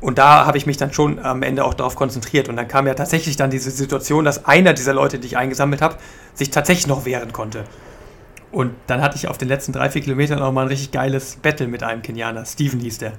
[0.00, 2.48] Und da habe ich mich dann schon am Ende auch darauf konzentriert.
[2.48, 5.80] Und dann kam ja tatsächlich dann diese Situation, dass einer dieser Leute, die ich eingesammelt
[5.80, 5.96] habe,
[6.34, 7.64] sich tatsächlich noch wehren konnte.
[8.52, 11.36] Und dann hatte ich auf den letzten drei, vier Kilometern auch mal ein richtig geiles
[11.36, 12.44] Battle mit einem Kenianer.
[12.44, 13.14] Steven hieß der.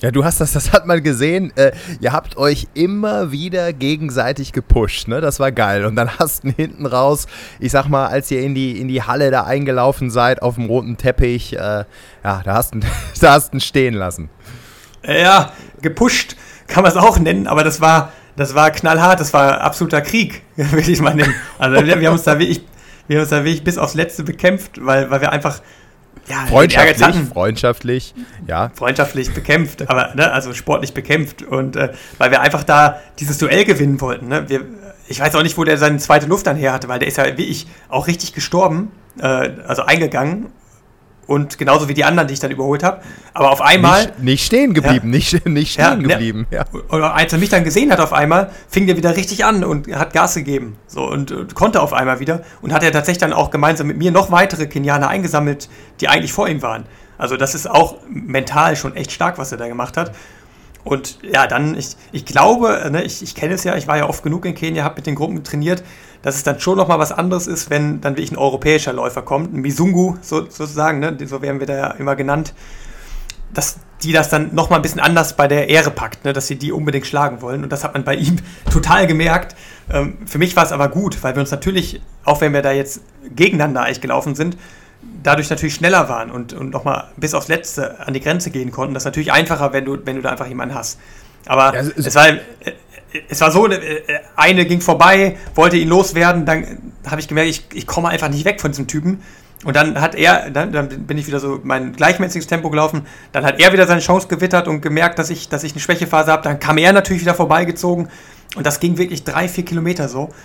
[0.00, 1.52] Ja, du hast das, das hat man gesehen.
[1.56, 5.20] Äh, ihr habt euch immer wieder gegenseitig gepusht, ne?
[5.20, 5.84] Das war geil.
[5.84, 7.26] Und dann hast du hinten raus,
[7.60, 10.66] ich sag mal, als ihr in die, in die Halle da eingelaufen seid auf dem
[10.66, 11.84] roten Teppich, äh,
[12.24, 12.80] ja, da hast du
[13.20, 14.28] da stehen lassen.
[15.06, 16.36] Ja, gepusht
[16.72, 20.42] kann man es auch nennen, aber das war, das war knallhart, das war absoluter Krieg,
[20.56, 21.34] will ich mal nennen.
[21.58, 22.64] Also wir, wir haben uns da wirklich,
[23.06, 25.60] wir haben uns da wirklich bis aufs Letzte bekämpft, weil, weil wir einfach
[26.28, 28.14] ja, freundschaftlich, freundschaftlich,
[28.46, 28.70] ja.
[28.74, 33.64] Freundschaftlich bekämpft, aber ne, also sportlich bekämpft und äh, weil wir einfach da dieses Duell
[33.64, 34.28] gewinnen wollten.
[34.28, 34.48] Ne?
[34.48, 34.64] Wir,
[35.08, 37.16] ich weiß auch nicht, wo der seine zweite Luft dann her hatte, weil der ist
[37.16, 40.46] ja wie ich auch richtig gestorben, äh, also eingegangen
[41.26, 43.00] und genauso wie die anderen, die ich dann überholt habe.
[43.32, 44.06] Aber auf einmal.
[44.06, 46.46] Nicht, nicht stehen geblieben, ja, nicht, nicht stehen ja, geblieben.
[46.50, 46.64] Ja.
[46.90, 49.94] Oder als er mich dann gesehen hat auf einmal, fing der wieder richtig an und
[49.94, 50.76] hat Gas gegeben.
[50.86, 52.42] So und, und konnte auf einmal wieder.
[52.60, 55.68] Und hat er tatsächlich dann auch gemeinsam mit mir noch weitere Kenianer eingesammelt,
[56.00, 56.84] die eigentlich vor ihm waren.
[57.18, 60.12] Also das ist auch mental schon echt stark, was er da gemacht hat.
[60.84, 64.08] Und ja, dann, ich, ich glaube, ne, ich, ich kenne es ja, ich war ja
[64.08, 65.84] oft genug in Kenia, habe mit den Gruppen trainiert
[66.22, 69.52] dass es dann schon nochmal was anderes ist, wenn dann wirklich ein europäischer Läufer kommt,
[69.52, 71.16] ein Misungu so, sozusagen, ne?
[71.26, 72.54] so werden wir da ja immer genannt,
[73.52, 76.32] dass die das dann nochmal ein bisschen anders bei der Ehre packt, ne?
[76.32, 77.62] dass sie die unbedingt schlagen wollen.
[77.62, 78.36] Und das hat man bei ihm
[78.70, 79.56] total gemerkt.
[79.90, 82.72] Ähm, für mich war es aber gut, weil wir uns natürlich, auch wenn wir da
[82.72, 83.02] jetzt
[83.34, 84.56] gegeneinander eigentlich gelaufen sind,
[85.22, 88.94] dadurch natürlich schneller waren und, und nochmal bis aufs Letzte an die Grenze gehen konnten.
[88.94, 90.98] Das ist natürlich einfacher, wenn du, wenn du da einfach jemanden hast.
[91.46, 92.26] Aber ja, es, war,
[93.28, 94.02] es war so, äh,
[94.36, 98.44] eine ging vorbei, wollte ihn loswerden, dann habe ich gemerkt, ich, ich komme einfach nicht
[98.44, 99.22] weg von diesem Typen.
[99.64, 103.06] Und dann hat er, dann, dann, bin ich wieder so mein gleichmäßiges Tempo gelaufen.
[103.30, 106.32] Dann hat er wieder seine Chance gewittert und gemerkt, dass ich, dass ich eine Schwächephase
[106.32, 106.42] habe.
[106.42, 108.08] Dann kam er natürlich wieder vorbeigezogen.
[108.56, 110.30] Und das ging wirklich drei, vier Kilometer so.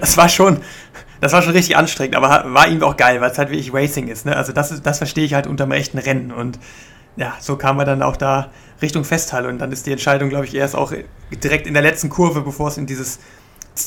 [0.00, 0.62] Das war schon,
[1.20, 4.08] das war schon richtig anstrengend, aber war ihm auch geil, weil es halt wirklich Racing
[4.08, 4.24] ist.
[4.24, 4.34] Ne?
[4.34, 6.32] Also das, das verstehe ich halt unter dem echten Rennen.
[6.32, 6.58] Und
[7.16, 8.50] ja, so kam er dann auch da
[8.84, 10.92] Richtung Festhalle und dann ist die Entscheidung, glaube ich, erst auch
[11.42, 13.18] direkt in der letzten Kurve, bevor es in dieses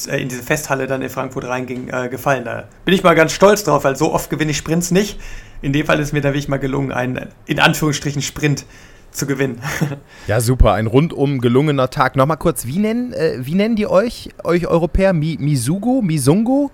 [0.08, 2.44] äh, in diese Festhalle dann in Frankfurt reinging, äh, gefallen.
[2.44, 5.20] Da bin ich mal ganz stolz drauf, weil so oft gewinne ich Sprints nicht.
[5.62, 8.66] In dem Fall ist mir da wirklich mal gelungen, einen in Anführungsstrichen Sprint
[9.12, 9.62] zu gewinnen.
[10.28, 12.18] Ja, super, ein rundum gelungener Tag.
[12.18, 15.14] Nochmal kurz, wie nennen, äh, wie nennen die euch, euch Europäer?
[15.14, 16.02] Mi, Misugu?
[16.02, 16.70] Misungu?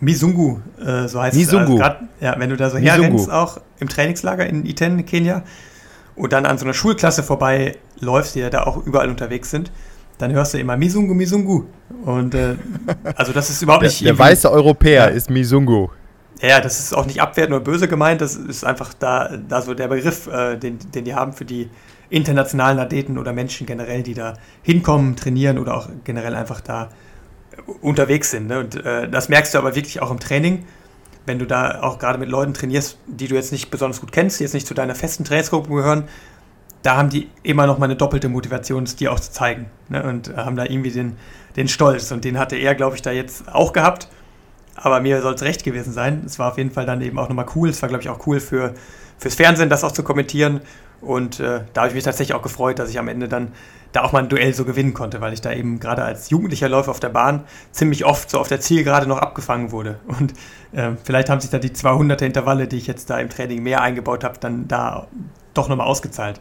[0.00, 1.76] Misungu, äh, so heißt Misungu.
[1.76, 1.80] es.
[1.80, 5.44] Also ja, wenn du da so herrennst, auch im Trainingslager in Iten, Kenia,
[6.16, 9.70] und dann an so einer Schulklasse vorbeiläufst, die ja da auch überall unterwegs sind,
[10.18, 11.64] dann hörst du immer Misungu, Misungu.
[12.04, 12.56] Und äh,
[13.16, 14.00] also das ist überhaupt nicht.
[14.00, 15.88] Der, der weiße Europäer ja, ist Misungu.
[16.40, 19.72] Ja, das ist auch nicht abwertend oder böse gemeint, das ist einfach da, da so
[19.72, 21.70] der Begriff, äh, den, den die haben für die
[22.10, 26.90] internationalen Athleten oder Menschen generell, die da hinkommen, trainieren oder auch generell einfach da
[27.80, 28.48] unterwegs sind.
[28.48, 28.60] Ne?
[28.60, 30.64] Und äh, das merkst du aber wirklich auch im Training
[31.26, 34.40] wenn du da auch gerade mit Leuten trainierst, die du jetzt nicht besonders gut kennst,
[34.40, 36.04] die jetzt nicht zu deiner festen Trainingsgruppe gehören,
[36.82, 39.66] da haben die immer noch mal eine doppelte Motivation, es dir auch zu zeigen.
[39.88, 40.02] Ne?
[40.02, 41.16] Und haben da irgendwie den,
[41.56, 42.12] den Stolz.
[42.12, 44.08] Und den hatte er, glaube ich, da jetzt auch gehabt.
[44.76, 46.22] Aber mir soll es recht gewesen sein.
[46.26, 47.70] Es war auf jeden Fall dann eben auch nochmal cool.
[47.70, 48.74] Es war, glaube ich, auch cool für,
[49.18, 50.60] fürs Fernsehen, das auch zu kommentieren.
[51.04, 53.52] Und äh, da habe ich mich tatsächlich auch gefreut, dass ich am Ende dann
[53.92, 56.68] da auch mal ein Duell so gewinnen konnte, weil ich da eben gerade als jugendlicher
[56.68, 60.00] Läufer auf der Bahn ziemlich oft so auf der Zielgerade noch abgefangen wurde.
[60.06, 60.34] Und
[60.72, 63.82] äh, vielleicht haben sich da die 200er Intervalle, die ich jetzt da im Training mehr
[63.82, 65.06] eingebaut habe, dann da
[65.54, 66.40] doch nochmal ausgezahlt.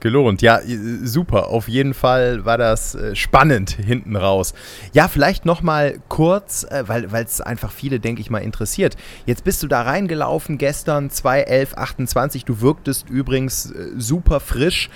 [0.00, 0.60] Gelohnt, ja,
[1.02, 1.48] super.
[1.48, 4.54] Auf jeden Fall war das äh, spannend hinten raus.
[4.92, 8.96] Ja, vielleicht noch mal kurz, äh, weil es einfach viele, denke ich mal, interessiert.
[9.26, 12.44] Jetzt bist du da reingelaufen gestern, 2.11.28.
[12.44, 14.88] Du wirktest übrigens äh, super frisch.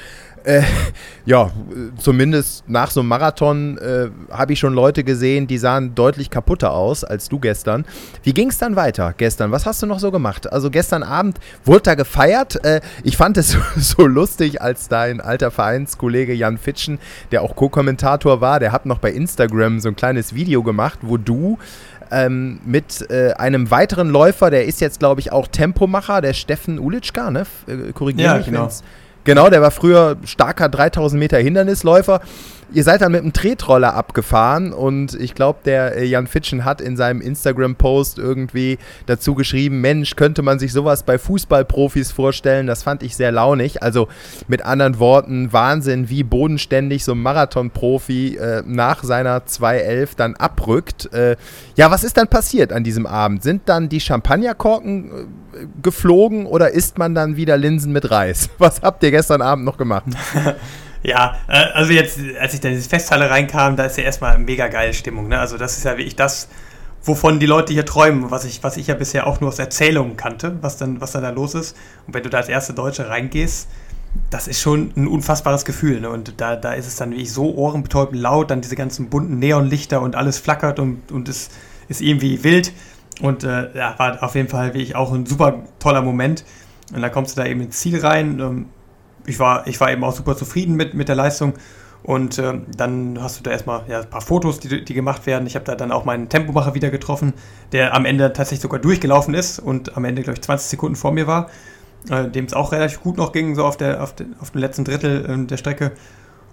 [0.44, 0.62] Äh,
[1.24, 1.50] ja,
[1.98, 6.72] zumindest nach so einem Marathon äh, habe ich schon Leute gesehen, die sahen deutlich kaputter
[6.72, 7.84] aus als du gestern.
[8.22, 9.52] Wie ging es dann weiter gestern?
[9.52, 10.52] Was hast du noch so gemacht?
[10.52, 12.64] Also gestern Abend wurde da gefeiert.
[12.64, 16.98] Äh, ich fand es so, so, lustig, als dein alter Vereinskollege Jan Fitschen,
[17.30, 21.16] der auch Co-Kommentator war, der hat noch bei Instagram so ein kleines Video gemacht, wo
[21.16, 21.58] du
[22.10, 26.78] ähm, mit äh, einem weiteren Läufer, der ist jetzt, glaube ich, auch Tempomacher, der Steffen
[26.78, 27.46] Ulitschka, ne?
[27.66, 28.68] Äh, korrigiere ja, mich, genau.
[29.24, 32.20] Genau, der war früher starker 3000 Meter Hindernisläufer
[32.74, 36.80] Ihr seid dann mit einem Tretroller abgefahren und ich glaube, der äh, Jan Fitschen hat
[36.80, 42.66] in seinem Instagram-Post irgendwie dazu geschrieben, Mensch, könnte man sich sowas bei Fußballprofis vorstellen.
[42.66, 43.82] Das fand ich sehr launig.
[43.82, 44.08] Also
[44.48, 51.12] mit anderen Worten, Wahnsinn, wie bodenständig so ein Marathon-Profi äh, nach seiner 2.11 dann abrückt.
[51.12, 51.36] Äh,
[51.76, 53.42] ja, was ist dann passiert an diesem Abend?
[53.42, 58.48] Sind dann die Champagnerkorken äh, geflogen oder isst man dann wieder Linsen mit Reis?
[58.58, 60.04] Was habt ihr gestern Abend noch gemacht?
[61.02, 64.38] Ja, äh, also jetzt, als ich da in diese Festhalle reinkam, da ist ja erstmal
[64.38, 65.28] mega geile Stimmung.
[65.28, 65.38] Ne?
[65.38, 66.48] Also das ist ja wirklich das,
[67.02, 70.16] wovon die Leute hier träumen, was ich, was ich ja bisher auch nur aus Erzählungen
[70.16, 71.76] kannte, was dann, was dann da los ist.
[72.06, 73.68] Und wenn du da als erste Deutsche reingehst,
[74.30, 76.00] das ist schon ein unfassbares Gefühl.
[76.00, 76.10] Ne?
[76.10, 80.02] Und da, da ist es dann wirklich so ohrenbetäubend laut, dann diese ganzen bunten Neonlichter
[80.02, 81.50] und alles flackert und, und es
[81.88, 82.72] ist irgendwie wild.
[83.20, 86.44] Und äh, ja, war auf jeden Fall wirklich auch ein super toller Moment.
[86.94, 88.38] Und da kommst du da eben ins Ziel rein.
[88.38, 88.66] Ähm,
[89.26, 91.54] ich war, ich war eben auch super zufrieden mit, mit der Leistung.
[92.02, 95.46] Und äh, dann hast du da erstmal ja, ein paar Fotos, die, die gemacht werden.
[95.46, 97.32] Ich habe da dann auch meinen Tempomacher wieder getroffen,
[97.70, 101.12] der am Ende tatsächlich sogar durchgelaufen ist und am Ende, glaube ich, 20 Sekunden vor
[101.12, 101.48] mir war,
[102.10, 104.60] äh, dem es auch relativ gut noch ging, so auf, der, auf, den, auf dem
[104.60, 105.92] letzten Drittel äh, der Strecke.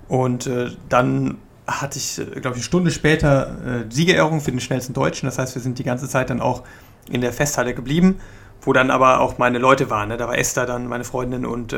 [0.08, 4.60] Und äh, dann hatte ich, äh, glaube ich, eine Stunde später äh, Siegerehrung für den
[4.60, 5.26] schnellsten Deutschen.
[5.26, 6.62] Das heißt, wir sind die ganze Zeit dann auch
[7.10, 8.20] in der Festhalle geblieben,
[8.62, 10.10] wo dann aber auch meine Leute waren.
[10.10, 10.18] Ne?
[10.18, 11.74] Da war Esther dann, meine Freundin und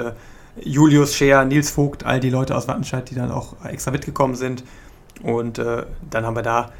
[0.60, 4.64] Julius Scheer, Nils Vogt, all die Leute aus Wattenscheid, die dann auch extra mitgekommen sind.
[5.24, 6.72] Und äh, dann haben wir da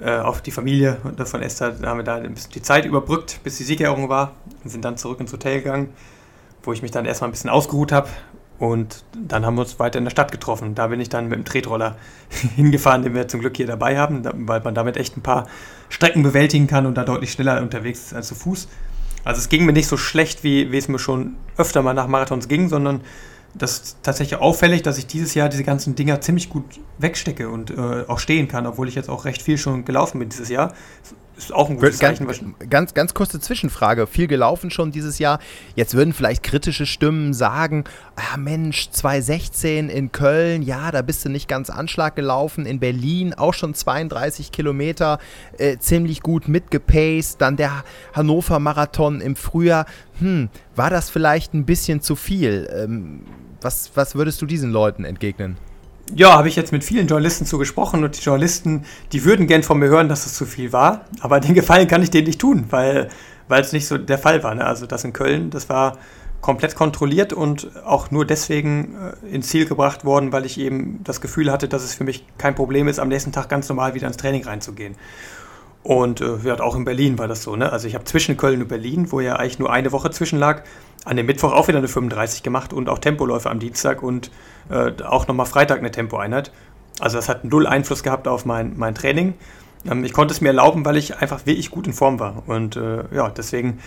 [0.00, 3.58] äh, auf die Familie von Esther, haben wir da ein bisschen die Zeit überbrückt, bis
[3.58, 4.32] die Siegerehrung war
[4.64, 5.90] und sind dann zurück ins Hotel gegangen,
[6.62, 8.08] wo ich mich dann erstmal ein bisschen ausgeruht habe.
[8.58, 10.74] Und dann haben wir uns weiter in der Stadt getroffen.
[10.74, 11.96] Da bin ich dann mit dem Tretroller
[12.56, 15.46] hingefahren, den wir zum Glück hier dabei haben, weil man damit echt ein paar
[15.88, 18.68] Strecken bewältigen kann und da deutlich schneller unterwegs ist als zu Fuß.
[19.24, 22.06] Also es ging mir nicht so schlecht, wie, wie es mir schon öfter mal nach
[22.06, 23.00] Marathons ging, sondern
[23.54, 26.64] das ist tatsächlich auffällig, dass ich dieses Jahr diese ganzen Dinger ziemlich gut
[26.98, 30.28] wegstecke und äh, auch stehen kann, obwohl ich jetzt auch recht viel schon gelaufen bin
[30.28, 30.72] dieses Jahr
[31.44, 32.54] ist auch ein gutes ganz, Zeichen.
[32.68, 34.06] Ganz, ganz kurze Zwischenfrage.
[34.06, 35.38] Viel gelaufen schon dieses Jahr.
[35.74, 37.84] Jetzt würden vielleicht kritische Stimmen sagen,
[38.16, 42.66] ah Mensch, 2016 in Köln, ja, da bist du nicht ganz Anschlag gelaufen.
[42.66, 45.18] In Berlin auch schon 32 Kilometer,
[45.58, 47.40] äh, ziemlich gut mitgepaced.
[47.40, 49.86] Dann der Hannover Marathon im Frühjahr.
[50.18, 52.68] Hm, war das vielleicht ein bisschen zu viel?
[52.74, 53.24] Ähm,
[53.60, 55.56] was, was würdest du diesen Leuten entgegnen?
[56.14, 59.62] Ja, habe ich jetzt mit vielen Journalisten zu gesprochen und die Journalisten, die würden gern
[59.62, 62.40] von mir hören, dass es zu viel war, aber den Gefallen kann ich denen nicht
[62.40, 63.08] tun, weil
[63.50, 64.54] weil es nicht so der Fall war.
[64.54, 64.64] Ne?
[64.64, 65.98] Also das in Köln, das war
[66.40, 71.20] komplett kontrolliert und auch nur deswegen äh, ins Ziel gebracht worden, weil ich eben das
[71.20, 74.06] Gefühl hatte, dass es für mich kein Problem ist, am nächsten Tag ganz normal wieder
[74.06, 74.94] ins Training reinzugehen.
[75.82, 77.56] Und äh, auch in Berlin war das so.
[77.56, 77.72] Ne?
[77.72, 80.62] Also ich habe zwischen Köln und Berlin, wo ja eigentlich nur eine Woche zwischen lag,
[81.04, 84.30] an dem Mittwoch auch wieder eine 35 gemacht und auch Tempoläufe am Dienstag und
[84.68, 86.52] äh, auch nochmal Freitag eine Tempoeinheit.
[86.98, 89.34] Also das hat null Einfluss gehabt auf mein, mein Training.
[89.90, 92.42] Ähm, ich konnte es mir erlauben, weil ich einfach wirklich gut in Form war.
[92.46, 93.78] Und äh, ja, deswegen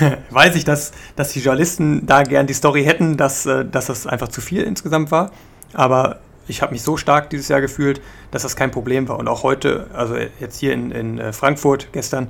[0.30, 4.06] weiß ich, dass, dass die Journalisten da gern die Story hätten, dass, äh, dass das
[4.06, 5.30] einfach zu viel insgesamt war.
[5.74, 9.18] Aber ich habe mich so stark dieses Jahr gefühlt, dass das kein Problem war.
[9.18, 12.28] Und auch heute, also jetzt hier in, in äh, Frankfurt gestern,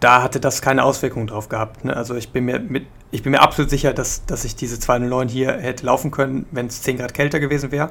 [0.00, 1.84] da hatte das keine Auswirkungen drauf gehabt.
[1.84, 1.96] Ne?
[1.96, 5.28] Also ich bin mir mit, ich bin mir absolut sicher, dass, dass ich diese 209
[5.28, 7.90] hier hätte laufen können, wenn es 10 Grad kälter gewesen wäre.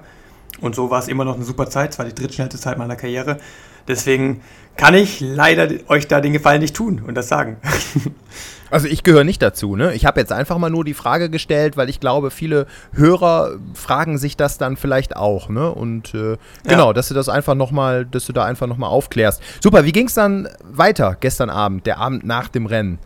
[0.61, 1.93] Und so war es immer noch eine super Zeit.
[1.93, 3.39] Es war die drittschnellste Zeit meiner Karriere.
[3.87, 4.41] Deswegen
[4.77, 7.57] kann ich leider euch da den Gefallen nicht tun und das sagen.
[8.73, 9.93] Also ich gehöre nicht dazu, ne?
[9.93, 14.17] Ich habe jetzt einfach mal nur die Frage gestellt, weil ich glaube, viele Hörer fragen
[14.17, 15.71] sich das dann vielleicht auch, ne?
[15.71, 16.93] Und äh, genau, ja.
[16.93, 19.43] dass du das einfach noch mal, dass du da einfach noch mal aufklärst.
[19.61, 22.97] Super, wie ging es dann weiter gestern Abend, der Abend nach dem Rennen?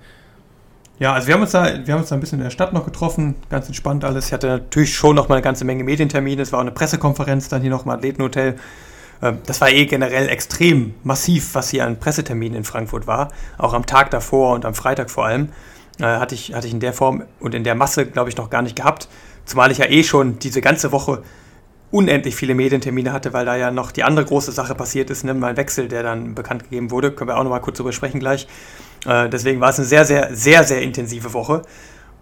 [0.99, 2.71] Ja, also wir haben uns da, wir haben uns da ein bisschen in der Stadt
[2.71, 4.27] noch getroffen, ganz entspannt alles.
[4.27, 6.41] Ich hatte natürlich schon noch mal eine ganze Menge Medientermine.
[6.41, 8.55] Es war auch eine Pressekonferenz dann hier noch im Athletenhotel.
[9.21, 13.29] Ähm, das war eh generell extrem massiv, was hier an Presseterminen in Frankfurt war.
[13.57, 15.49] Auch am Tag davor und am Freitag vor allem.
[15.99, 18.49] Äh, hatte, ich, hatte ich in der Form und in der Masse, glaube ich, noch
[18.49, 19.07] gar nicht gehabt.
[19.45, 21.23] Zumal ich ja eh schon diese ganze Woche
[21.89, 25.33] unendlich viele Medientermine hatte, weil da ja noch die andere große Sache passiert ist, ne?
[25.33, 27.11] mein Wechsel, der dann bekannt gegeben wurde.
[27.11, 28.47] Können wir auch noch mal kurz drüber sprechen gleich.
[29.05, 31.61] Äh, deswegen war es eine sehr, sehr, sehr, sehr intensive Woche.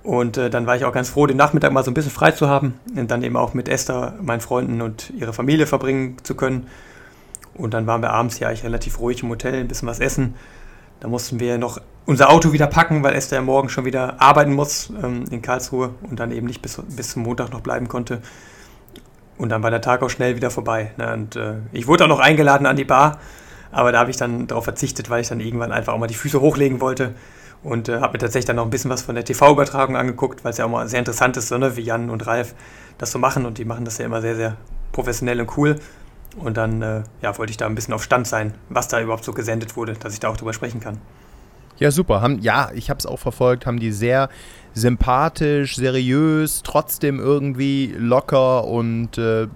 [0.06, 2.30] Und äh, dann war ich auch ganz froh, den Nachmittag mal so ein bisschen frei
[2.30, 6.36] zu haben und dann eben auch mit Esther, meinen Freunden und ihrer Familie verbringen zu
[6.36, 6.68] können.
[7.56, 10.36] Und dann waren wir abends ja eigentlich relativ ruhig im Hotel, ein bisschen was essen.
[11.00, 14.54] Da mussten wir noch unser Auto wieder packen, weil Esther ja morgen schon wieder arbeiten
[14.54, 18.22] muss ähm, in Karlsruhe und dann eben nicht bis, bis zum Montag noch bleiben konnte.
[19.40, 20.92] Und dann war der Tag auch schnell wieder vorbei.
[20.98, 21.14] Ne?
[21.14, 23.20] Und äh, ich wurde auch noch eingeladen an die Bar,
[23.72, 26.14] aber da habe ich dann darauf verzichtet, weil ich dann irgendwann einfach auch mal die
[26.14, 27.16] Füße hochlegen wollte
[27.66, 30.52] und äh, habe mir tatsächlich dann noch ein bisschen was von der TV-Übertragung angeguckt, weil
[30.52, 31.76] es ja auch mal sehr interessant ist, so, ne?
[31.76, 32.54] wie Jan und Ralf
[33.00, 34.56] das so machen und die machen das ja immer sehr, sehr
[34.92, 35.78] professionell und cool.
[36.38, 39.24] Und dann äh, ja, wollte ich da ein bisschen auf Stand sein, was da überhaupt
[39.24, 41.00] so gesendet wurde, dass ich da auch drüber sprechen kann.
[41.78, 42.22] Ja, super.
[42.22, 44.30] Haben, ja, ich habe es auch verfolgt, haben die sehr
[44.74, 49.48] sympathisch, seriös, trotzdem irgendwie locker und äh,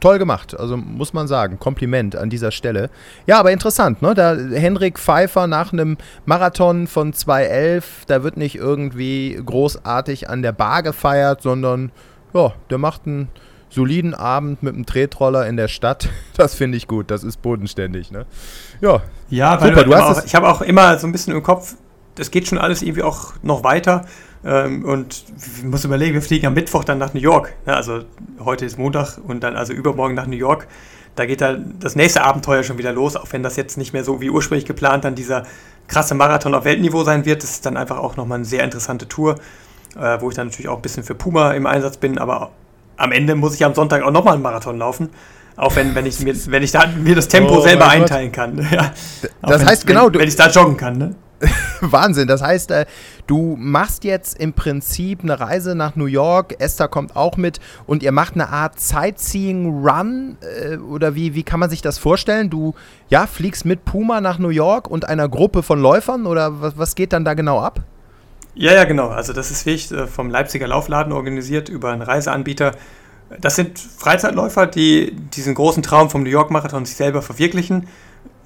[0.00, 0.58] toll gemacht.
[0.58, 2.90] Also muss man sagen, Kompliment an dieser Stelle.
[3.26, 4.14] Ja, aber interessant, ne?
[4.14, 10.52] Da Henrik Pfeiffer nach einem Marathon von 2.11, da wird nicht irgendwie großartig an der
[10.52, 11.92] Bar gefeiert, sondern
[12.34, 13.28] ja, der macht einen
[13.70, 16.08] soliden Abend mit einem Tretroller in der Stadt.
[16.36, 17.10] Das finde ich gut.
[17.10, 18.12] Das ist bodenständig.
[18.12, 18.24] Ne?
[18.80, 19.82] Ja, ja super.
[19.82, 21.74] Du hast auch, ich habe auch immer so ein bisschen im Kopf,
[22.14, 24.04] das geht schon alles irgendwie auch noch weiter.
[24.44, 25.24] Ähm, und
[25.56, 27.54] ich muss überlegen, wir fliegen am Mittwoch dann nach New York.
[27.66, 27.74] Ne?
[27.74, 28.04] Also
[28.44, 30.68] heute ist Montag und dann also übermorgen nach New York.
[31.16, 34.04] Da geht dann das nächste Abenteuer schon wieder los, auch wenn das jetzt nicht mehr
[34.04, 35.44] so wie ursprünglich geplant dann dieser
[35.88, 37.42] krasse Marathon auf Weltniveau sein wird.
[37.42, 39.36] Das ist dann einfach auch nochmal eine sehr interessante Tour,
[39.98, 42.50] äh, wo ich dann natürlich auch ein bisschen für Puma im Einsatz bin, aber
[42.96, 45.10] am Ende muss ich am Sonntag auch nochmal einen Marathon laufen.
[45.56, 48.58] Auch wenn, wenn ich mir, wenn ich da mir das Tempo oh, selber einteilen kann.
[48.70, 48.92] Ja.
[49.42, 51.14] Das heißt genau, wenn, wenn ich da joggen kann, ne?
[51.80, 52.28] Wahnsinn.
[52.28, 52.86] Das heißt, äh,
[53.26, 56.56] du machst jetzt im Prinzip eine Reise nach New York.
[56.58, 60.38] Esther kommt auch mit und ihr macht eine Art Sightseeing-Run.
[60.40, 62.50] Äh, oder wie, wie kann man sich das vorstellen?
[62.50, 62.74] Du
[63.08, 66.94] ja, fliegst mit Puma nach New York und einer Gruppe von Läufern oder was, was
[66.94, 67.80] geht dann da genau ab?
[68.54, 69.08] Ja, ja, genau.
[69.08, 72.72] Also das ist wirklich äh, vom Leipziger Laufladen organisiert über einen Reiseanbieter.
[73.40, 77.86] Das sind Freizeitläufer, die diesen großen Traum vom New York Marathon sich selber verwirklichen.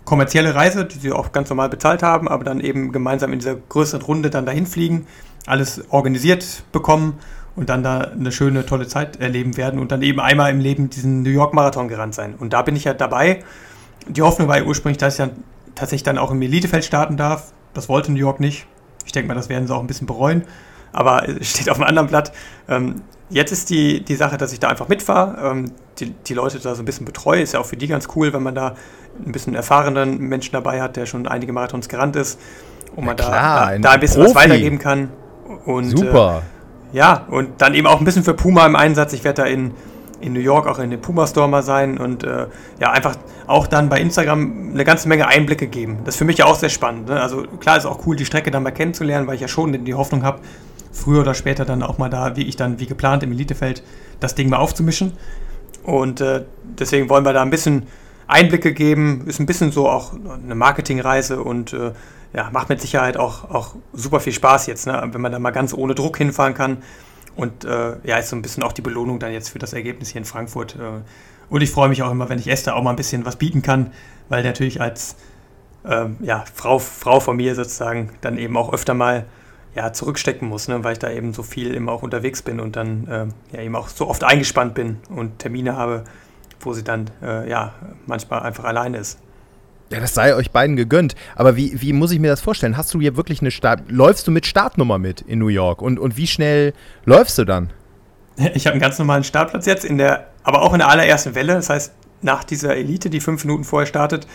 [0.04, 3.54] Kommerzielle Reise, die sie auch ganz normal bezahlt haben, aber dann eben gemeinsam in dieser
[3.54, 5.06] größeren Runde dann dahin fliegen,
[5.46, 7.18] alles organisiert bekommen
[7.54, 10.90] und dann da eine schöne, tolle Zeit erleben werden und dann eben einmal im Leben
[10.90, 12.34] diesen New York Marathon gerannt sein.
[12.38, 13.44] Und da bin ich ja dabei.
[14.08, 15.30] Die Hoffnung war ja ursprünglich, dass ich dann
[15.74, 17.52] tatsächlich dann auch im Elitefeld starten darf.
[17.74, 18.66] Das wollte New York nicht.
[19.06, 20.44] Ich denke mal, das werden sie auch ein bisschen bereuen.
[20.92, 22.32] Aber es steht auf einem anderen Blatt.
[22.68, 26.58] Ähm, jetzt ist die, die Sache, dass ich da einfach mitfahre, ähm, die, die Leute
[26.58, 27.42] da so ein bisschen betreue.
[27.42, 28.74] Ist ja auch für die ganz cool, wenn man da
[29.24, 32.38] ein bisschen erfahrenen Menschen dabei hat, der schon einige Marathons gerannt ist
[32.96, 34.34] und man klar, da, da, ein, da, ein bisschen Profi.
[34.34, 35.08] was weitergeben kann.
[35.64, 36.42] Und, Super.
[36.92, 39.12] Äh, ja, und dann eben auch ein bisschen für Puma im Einsatz.
[39.12, 39.72] Ich werde da in
[40.22, 42.46] in New York auch in den Puma Store mal sein und äh,
[42.80, 43.16] ja, einfach
[43.46, 45.98] auch dann bei Instagram eine ganze Menge Einblicke geben.
[46.04, 47.08] Das ist für mich ja auch sehr spannend.
[47.08, 47.20] Ne?
[47.20, 49.94] Also klar ist auch cool, die Strecke dann mal kennenzulernen, weil ich ja schon die
[49.94, 50.38] Hoffnung habe,
[50.92, 53.82] früher oder später dann auch mal da, wie ich dann wie geplant im Elitefeld,
[54.20, 55.12] das Ding mal aufzumischen.
[55.82, 57.86] Und äh, deswegen wollen wir da ein bisschen
[58.28, 59.26] Einblicke geben.
[59.26, 61.92] Ist ein bisschen so auch eine Marketingreise und äh,
[62.34, 65.02] ja, macht mit Sicherheit auch, auch super viel Spaß jetzt, ne?
[65.12, 66.78] wenn man da mal ganz ohne Druck hinfahren kann
[67.36, 70.10] und äh, ja, ist so ein bisschen auch die Belohnung dann jetzt für das Ergebnis
[70.10, 70.76] hier in Frankfurt.
[70.76, 71.02] Äh.
[71.48, 73.62] Und ich freue mich auch immer, wenn ich Esther auch mal ein bisschen was bieten
[73.62, 73.92] kann,
[74.28, 75.16] weil natürlich als
[75.84, 79.26] ähm, ja, Frau, Frau von mir sozusagen dann eben auch öfter mal
[79.74, 82.76] ja, zurückstecken muss, ne, weil ich da eben so viel immer auch unterwegs bin und
[82.76, 86.04] dann äh, ja eben auch so oft eingespannt bin und Termine habe,
[86.60, 87.74] wo sie dann äh, ja
[88.06, 89.18] manchmal einfach alleine ist.
[89.90, 91.14] Ja, das sei euch beiden gegönnt.
[91.36, 92.78] Aber wie, wie muss ich mir das vorstellen?
[92.78, 93.90] Hast du hier wirklich eine Start.
[93.90, 95.82] Läufst du mit Startnummer mit in New York?
[95.82, 96.72] Und, und wie schnell
[97.04, 97.70] läufst du dann?
[98.54, 101.52] Ich habe einen ganz normalen Startplatz jetzt, in der, aber auch in der allerersten Welle.
[101.52, 101.92] Das heißt,
[102.22, 104.26] nach dieser Elite, die fünf Minuten vorher startet,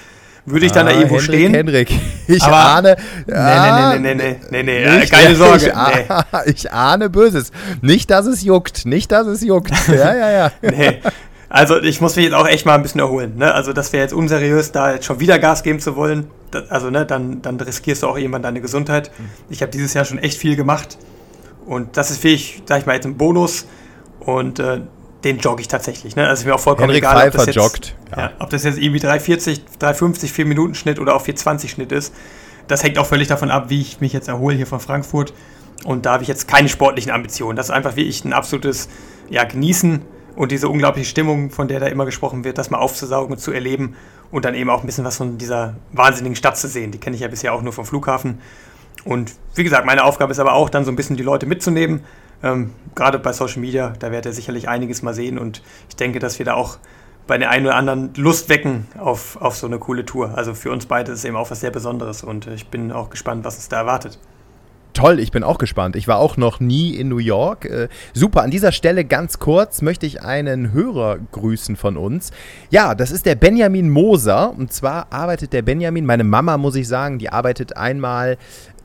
[0.47, 1.53] würde ich dann ah, da irgendwo Hendrik, stehen.
[1.53, 1.91] Hendrik,
[2.27, 2.97] ich aber, ahne.
[3.31, 5.67] Ah, nee, nee, nee, nee, nee, nee, nee, keine Sorge.
[5.67, 7.51] Ich, ah, ich ahne Böses.
[7.81, 8.85] Nicht, dass es juckt.
[8.85, 9.71] Nicht, dass es juckt.
[9.87, 10.51] Ja, ja, ja.
[10.61, 10.99] nee.
[11.49, 13.37] Also ich muss mich jetzt auch echt mal ein bisschen erholen.
[13.37, 13.53] Ne?
[13.53, 16.27] Also das wäre jetzt unseriös, da jetzt schon wieder Gas geben zu wollen.
[16.51, 19.11] Das, also ne, dann, dann riskierst du auch irgendwann deine Gesundheit.
[19.17, 19.29] Mhm.
[19.49, 20.97] Ich habe dieses Jahr schon echt viel gemacht.
[21.65, 23.65] Und das ist fähig, sag ich mal, jetzt ein Bonus.
[24.19, 24.81] Und äh,
[25.23, 26.15] den jogge ich tatsächlich.
[26.15, 26.27] Ne?
[26.27, 28.19] Also ist mir auch vollkommen Henrik egal, ob das, jetzt, joggt, ja.
[28.19, 32.13] Ja, ob das jetzt irgendwie 340, 350, 4 Minuten Schnitt oder auch 420 Schnitt ist.
[32.67, 35.33] Das hängt auch völlig davon ab, wie ich mich jetzt erhole hier von Frankfurt.
[35.85, 37.55] Und da habe ich jetzt keine sportlichen Ambitionen.
[37.55, 38.89] Das ist einfach wie ich ein absolutes
[39.29, 40.01] ja, Genießen
[40.35, 43.51] und diese unglaubliche Stimmung, von der da immer gesprochen wird, das mal aufzusaugen und zu
[43.51, 43.95] erleben
[44.31, 46.91] und dann eben auch ein bisschen was von dieser wahnsinnigen Stadt zu sehen.
[46.91, 48.39] Die kenne ich ja bisher auch nur vom Flughafen.
[49.03, 52.03] Und wie gesagt, meine Aufgabe ist aber auch dann so ein bisschen die Leute mitzunehmen.
[52.43, 56.19] Ähm, Gerade bei Social Media, da werdet ihr sicherlich einiges mal sehen und ich denke,
[56.19, 56.77] dass wir da auch
[57.27, 60.35] bei den einen oder anderen Lust wecken auf, auf so eine coole Tour.
[60.35, 63.09] Also für uns beide ist es eben auch was sehr Besonderes und ich bin auch
[63.09, 64.17] gespannt, was uns da erwartet.
[64.97, 65.95] Toll, ich bin auch gespannt.
[65.95, 67.65] Ich war auch noch nie in New York.
[67.65, 72.31] Äh, super, an dieser Stelle ganz kurz möchte ich einen Hörer grüßen von uns.
[72.71, 74.55] Ja, das ist der Benjamin Moser.
[74.57, 78.39] Und zwar arbeitet der Benjamin, meine Mama muss ich sagen, die arbeitet einmal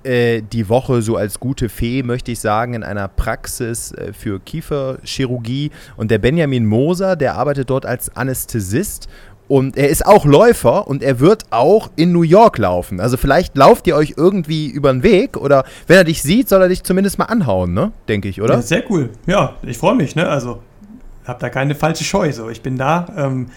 [0.05, 4.41] äh, die Woche so als gute Fee, möchte ich sagen, in einer Praxis äh, für
[4.41, 5.71] Kieferchirurgie.
[5.97, 9.09] Und der Benjamin Moser, der arbeitet dort als Anästhesist
[9.49, 13.01] und er ist auch Läufer und er wird auch in New York laufen.
[13.01, 16.63] Also vielleicht lauft ihr euch irgendwie über den Weg oder wenn er dich sieht, soll
[16.63, 17.93] er dich zumindest mal anhauen, ne?
[18.09, 18.55] Denke ich, oder?
[18.55, 19.11] Ja, sehr cool.
[19.27, 20.29] Ja, ich freue mich, ne?
[20.29, 20.61] Also
[21.27, 22.33] hab da keine falsche Scheu.
[22.33, 23.07] So, ich bin da.
[23.17, 23.49] Ähm,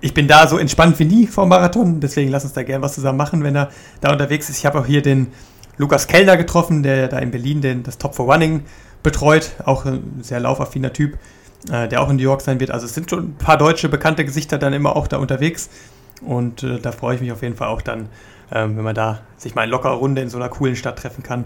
[0.00, 2.00] ich bin da so entspannt wie nie vor Marathon.
[2.00, 3.70] Deswegen lass uns da gerne was zusammen machen, wenn er
[4.00, 4.58] da unterwegs ist.
[4.58, 5.28] Ich habe auch hier den
[5.78, 8.64] Lukas Kellner getroffen, der da in Berlin den, das Top for Running
[9.02, 9.52] betreut.
[9.64, 11.18] Auch ein sehr laufaffiner Typ
[11.70, 12.70] äh, der auch in New York sein wird.
[12.70, 15.68] Also es sind schon ein paar deutsche bekannte Gesichter dann immer auch da unterwegs.
[16.22, 18.08] Und äh, da freue ich mich auf jeden Fall auch dann,
[18.52, 21.22] ähm, wenn man da sich mal in lockerer Runde in so einer coolen Stadt treffen
[21.22, 21.44] kann.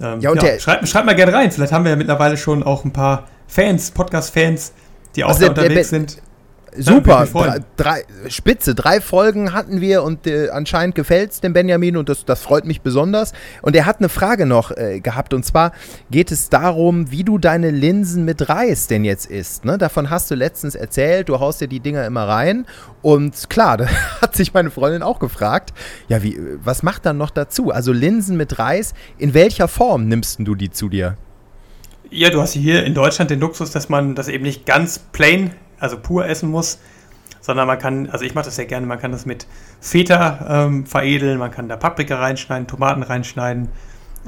[0.00, 1.50] Ähm, ja, und ja, schreibt, schreibt mal gerne rein.
[1.50, 4.72] Vielleicht haben wir ja mittlerweile schon auch ein paar Fans, Podcast-Fans,
[5.14, 6.22] die auch also da unterwegs der, sind.
[6.78, 8.74] Super, drei, drei, spitze.
[8.74, 12.64] Drei Folgen hatten wir und äh, anscheinend gefällt es dem Benjamin und das, das freut
[12.64, 13.32] mich besonders.
[13.62, 15.72] Und er hat eine Frage noch äh, gehabt und zwar
[16.10, 19.64] geht es darum, wie du deine Linsen mit Reis denn jetzt isst.
[19.64, 19.78] Ne?
[19.78, 22.66] Davon hast du letztens erzählt, du haust dir die Dinger immer rein
[23.02, 23.86] und klar, da
[24.20, 25.72] hat sich meine Freundin auch gefragt,
[26.08, 27.70] ja, wie, was macht dann noch dazu?
[27.70, 31.16] Also Linsen mit Reis, in welcher Form nimmst du die zu dir?
[32.10, 35.50] Ja, du hast hier in Deutschland den Luxus, dass man das eben nicht ganz plain
[35.78, 36.78] also pur essen muss,
[37.40, 39.46] sondern man kann, also ich mache das sehr gerne, man kann das mit
[39.80, 43.68] Feta ähm, veredeln, man kann da Paprika reinschneiden, Tomaten reinschneiden.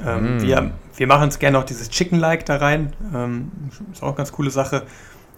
[0.05, 0.41] Ähm, mm.
[0.41, 3.51] Wir, wir machen es gerne auch dieses Chicken-like da rein, ähm,
[3.91, 4.83] ist auch eine ganz coole Sache.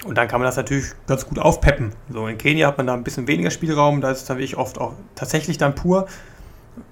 [0.03, 1.93] Und dann kann man das natürlich ganz gut aufpeppen.
[2.09, 4.57] So in Kenia hat man da ein bisschen weniger Spielraum, da ist es dann wirklich
[4.57, 6.07] oft auch tatsächlich dann pur,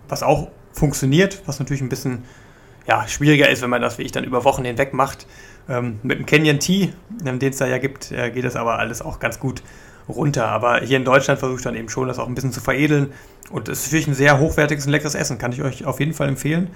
[0.07, 2.23] was auch funktioniert, was natürlich ein bisschen
[2.87, 5.27] ja, schwieriger ist, wenn man das wie ich dann über Wochen hinweg macht.
[5.69, 6.93] Ähm, mit dem Canyon Tea,
[7.25, 9.61] ähm, den es da ja gibt, äh, geht das aber alles auch ganz gut
[10.07, 10.47] runter.
[10.47, 13.13] Aber hier in Deutschland versuche ich dann eben schon, das auch ein bisschen zu veredeln.
[13.51, 15.37] Und es ist wirklich ein sehr hochwertiges und leckeres Essen.
[15.37, 16.69] Kann ich euch auf jeden Fall empfehlen,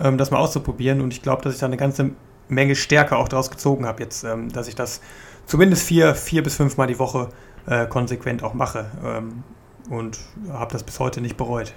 [0.00, 1.00] ähm, das mal auszuprobieren.
[1.00, 2.10] Und ich glaube, dass ich da eine ganze
[2.48, 5.00] Menge Stärke auch daraus gezogen habe, jetzt, ähm, dass ich das
[5.46, 7.30] zumindest vier, vier bis fünf Mal die Woche
[7.66, 8.90] äh, konsequent auch mache.
[9.04, 9.42] Ähm,
[9.90, 10.18] und
[10.50, 11.72] habe das bis heute nicht bereut.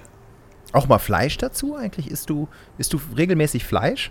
[0.72, 2.10] Auch mal Fleisch dazu eigentlich?
[2.10, 2.48] Isst du,
[2.78, 4.10] isst du regelmäßig Fleisch?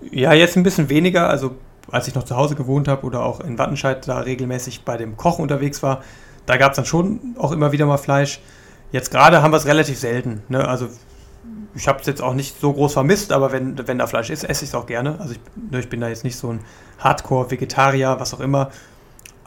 [0.00, 1.28] Ja, jetzt ein bisschen weniger.
[1.28, 1.56] Also
[1.90, 5.16] als ich noch zu Hause gewohnt habe oder auch in Wattenscheid da regelmäßig bei dem
[5.16, 6.02] Koch unterwegs war,
[6.46, 8.40] da gab es dann schon auch immer wieder mal Fleisch.
[8.92, 10.42] Jetzt gerade haben wir es relativ selten.
[10.48, 10.66] Ne?
[10.66, 10.88] Also
[11.74, 14.44] ich habe es jetzt auch nicht so groß vermisst, aber wenn, wenn da Fleisch ist,
[14.44, 15.20] esse ich es auch gerne.
[15.20, 15.40] Also ich,
[15.70, 16.60] ne, ich bin da jetzt nicht so ein
[16.98, 18.70] Hardcore-Vegetarier, was auch immer.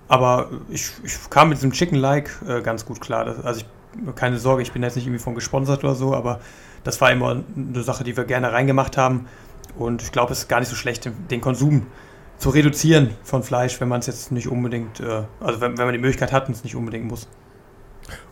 [0.08, 3.26] Aber ich, ich kam mit diesem Chicken-like äh, ganz gut klar.
[3.26, 6.39] Das, also ich, keine Sorge, ich bin jetzt nicht irgendwie von gesponsert oder so, aber
[6.84, 9.28] das war immer eine Sache, die wir gerne reingemacht haben.
[9.78, 11.88] Und ich glaube, es ist gar nicht so schlecht, den Konsum
[12.38, 15.93] zu reduzieren von Fleisch, wenn man es jetzt nicht unbedingt, äh, also wenn, wenn man
[15.93, 17.28] die Möglichkeit hat und es nicht unbedingt muss.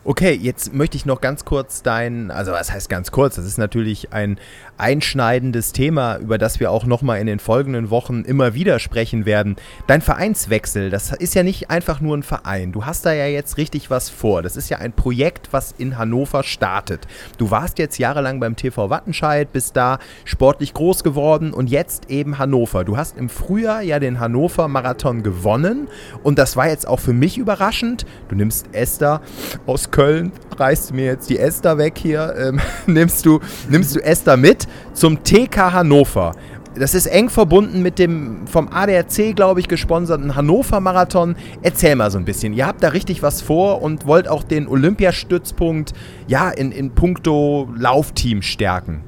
[0.03, 3.57] Okay, jetzt möchte ich noch ganz kurz dein, also was heißt ganz kurz, das ist
[3.57, 4.39] natürlich ein
[4.77, 9.55] einschneidendes Thema, über das wir auch nochmal in den folgenden Wochen immer wieder sprechen werden.
[9.87, 12.71] Dein Vereinswechsel, das ist ja nicht einfach nur ein Verein.
[12.71, 14.41] Du hast da ja jetzt richtig was vor.
[14.41, 17.07] Das ist ja ein Projekt, was in Hannover startet.
[17.37, 22.37] Du warst jetzt jahrelang beim TV Wattenscheid, bist da sportlich groß geworden und jetzt eben
[22.37, 22.83] Hannover.
[22.83, 25.87] Du hast im Frühjahr ja den Hannover Marathon gewonnen
[26.23, 28.05] und das war jetzt auch für mich überraschend.
[28.29, 29.21] Du nimmst Esther
[29.65, 34.37] aus Köln, reißt mir jetzt die Esther weg hier, ähm, nimmst, du, nimmst du Esther
[34.37, 36.33] mit zum TK Hannover.
[36.75, 41.35] Das ist eng verbunden mit dem vom ADAC, glaube ich, gesponserten Hannover Marathon.
[41.61, 42.53] Erzähl mal so ein bisschen.
[42.53, 45.93] Ihr habt da richtig was vor und wollt auch den Olympiastützpunkt
[46.27, 49.01] ja in, in puncto Laufteam stärken.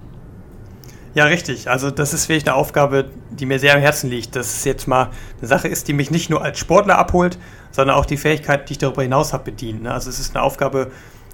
[1.13, 1.69] Ja, richtig.
[1.69, 4.35] Also das ist wirklich eine Aufgabe, die mir sehr am Herzen liegt.
[4.35, 7.37] Dass es jetzt mal eine Sache ist, die mich nicht nur als Sportler abholt,
[7.71, 9.83] sondern auch die Fähigkeit, die ich darüber hinaus habe, bedient.
[9.83, 9.93] Ne?
[9.93, 10.91] Also es ist eine Aufgabe,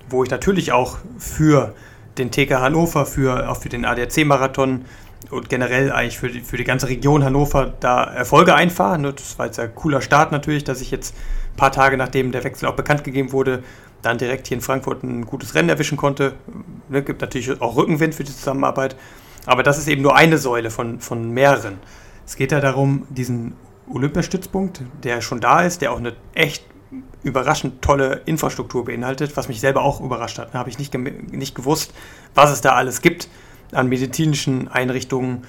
[0.10, 1.74] wo ich natürlich auch für
[2.18, 4.86] den TK Hannover, für, auch für den ADAC-Marathon
[5.32, 9.02] und generell eigentlich für die, für die ganze Region Hannover da Erfolge einfahren.
[9.02, 9.14] Ne?
[9.14, 11.16] Das war jetzt ein cooler Start natürlich, dass ich jetzt
[11.54, 13.64] ein paar Tage nachdem der Wechsel auch bekannt gegeben wurde,
[14.02, 16.34] dann direkt hier in Frankfurt ein gutes Rennen erwischen konnte.
[16.90, 17.02] Ne?
[17.02, 18.96] Gibt natürlich auch Rückenwind für die Zusammenarbeit.
[19.46, 21.80] Aber das ist eben nur eine Säule von, von mehreren.
[22.26, 23.54] Es geht ja darum, diesen
[23.92, 26.66] Olympiastützpunkt, der schon da ist, der auch eine echt
[27.24, 30.54] überraschend tolle Infrastruktur beinhaltet, was mich selber auch überrascht hat.
[30.54, 31.94] Da habe ich nicht, nicht gewusst,
[32.34, 33.30] was es da alles gibt
[33.72, 35.44] an medizinischen Einrichtungen,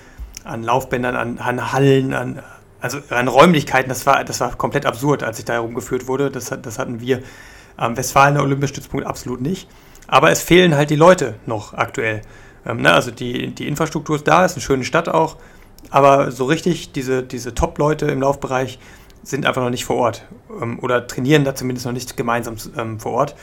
[0.44, 2.42] an Laufbändern, an, an Hallen, an,
[2.80, 3.88] also an Räumlichkeiten.
[3.88, 6.30] Das war, das war komplett absurd, als ich da herumgeführt wurde.
[6.30, 7.22] Das, das hatten wir
[7.76, 9.68] am Westfalener Olympiastützpunkt absolut nicht.
[10.06, 12.22] Aber es fehlen halt die Leute noch aktuell.
[12.64, 15.36] Ähm, ne, also die, die Infrastruktur ist da, ist eine schöne Stadt auch,
[15.90, 18.78] aber so richtig diese, diese Top-Leute im Laufbereich
[19.26, 20.26] sind einfach noch nicht vor Ort
[20.60, 23.36] ähm, oder trainieren da zumindest noch nicht gemeinsam ähm, vor Ort.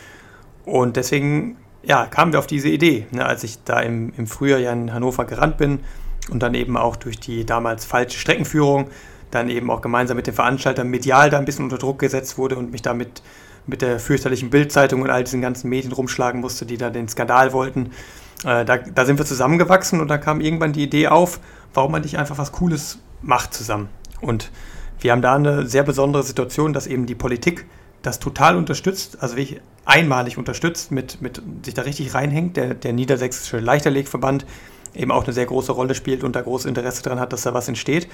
[0.65, 4.59] Und deswegen ja, kamen wir auf diese Idee, ne, als ich da im, im Frühjahr
[4.59, 5.81] ja in Hannover gerannt bin
[6.29, 8.87] und dann eben auch durch die damals falsche Streckenführung
[9.31, 12.55] dann eben auch gemeinsam mit den Veranstaltern medial da ein bisschen unter Druck gesetzt wurde
[12.55, 13.21] und mich damit
[13.65, 17.51] mit der fürchterlichen Bildzeitung und all diesen ganzen Medien rumschlagen musste, die da den Skandal
[17.51, 17.91] wollten.
[18.45, 21.39] Äh, da, da sind wir zusammengewachsen und da kam irgendwann die Idee auf,
[21.73, 23.89] warum man nicht einfach was Cooles macht zusammen.
[24.21, 24.51] Und
[25.03, 27.65] wir haben da eine sehr besondere Situation, dass eben die Politik
[28.01, 32.57] das total unterstützt, also wirklich einmalig unterstützt, mit, mit sich da richtig reinhängt.
[32.57, 34.45] Der, der Niedersächsische Leichtathletikverband
[34.93, 37.53] eben auch eine sehr große Rolle spielt und da großes Interesse daran hat, dass da
[37.53, 38.07] was entsteht.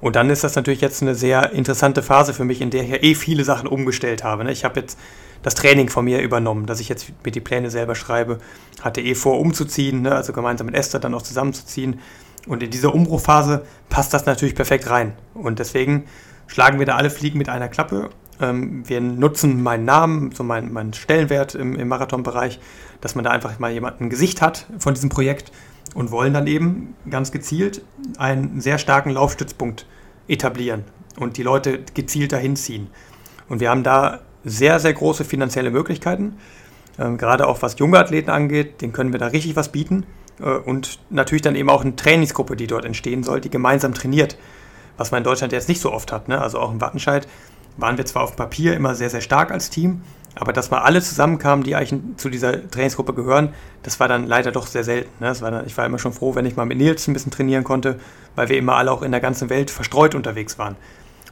[0.00, 2.90] Und dann ist das natürlich jetzt eine sehr interessante Phase für mich, in der ich
[2.90, 4.44] ja eh viele Sachen umgestellt habe.
[4.44, 4.52] Ne?
[4.52, 4.98] Ich habe jetzt
[5.42, 8.38] das Training von mir übernommen, dass ich jetzt mir die Pläne selber schreibe.
[8.82, 10.14] Hatte eh vor, umzuziehen, ne?
[10.14, 12.00] also gemeinsam mit Esther dann auch zusammenzuziehen.
[12.46, 15.14] Und in dieser Umbruchphase passt das natürlich perfekt rein.
[15.34, 16.04] Und deswegen
[16.46, 18.10] schlagen wir da alle Fliegen mit einer Klappe.
[18.40, 22.60] Ähm, wir nutzen meinen Namen, so meinen, meinen Stellenwert im, im Marathonbereich,
[23.00, 25.52] dass man da einfach mal jemand ein Gesicht hat von diesem Projekt
[25.94, 27.82] und wollen dann eben ganz gezielt
[28.18, 29.86] einen sehr starken Laufstützpunkt
[30.28, 30.84] etablieren
[31.18, 32.88] und die Leute gezielt dahin ziehen.
[33.48, 36.36] Und wir haben da sehr, sehr große finanzielle Möglichkeiten.
[36.98, 40.04] Ähm, gerade auch was junge Athleten angeht, denen können wir da richtig was bieten.
[40.40, 44.36] Äh, und natürlich dann eben auch eine Trainingsgruppe, die dort entstehen soll, die gemeinsam trainiert.
[44.96, 46.28] Was man in Deutschland jetzt nicht so oft hat.
[46.28, 46.40] Ne?
[46.40, 47.26] Also auch in Wattenscheid
[47.76, 50.02] waren wir zwar auf Papier immer sehr, sehr stark als Team,
[50.38, 54.52] aber dass mal alle zusammenkamen, die eigentlich zu dieser Trainingsgruppe gehören, das war dann leider
[54.52, 55.08] doch sehr selten.
[55.20, 55.28] Ne?
[55.28, 57.32] Das war dann, ich war immer schon froh, wenn ich mal mit Nils ein bisschen
[57.32, 57.98] trainieren konnte,
[58.34, 60.76] weil wir immer alle auch in der ganzen Welt verstreut unterwegs waren.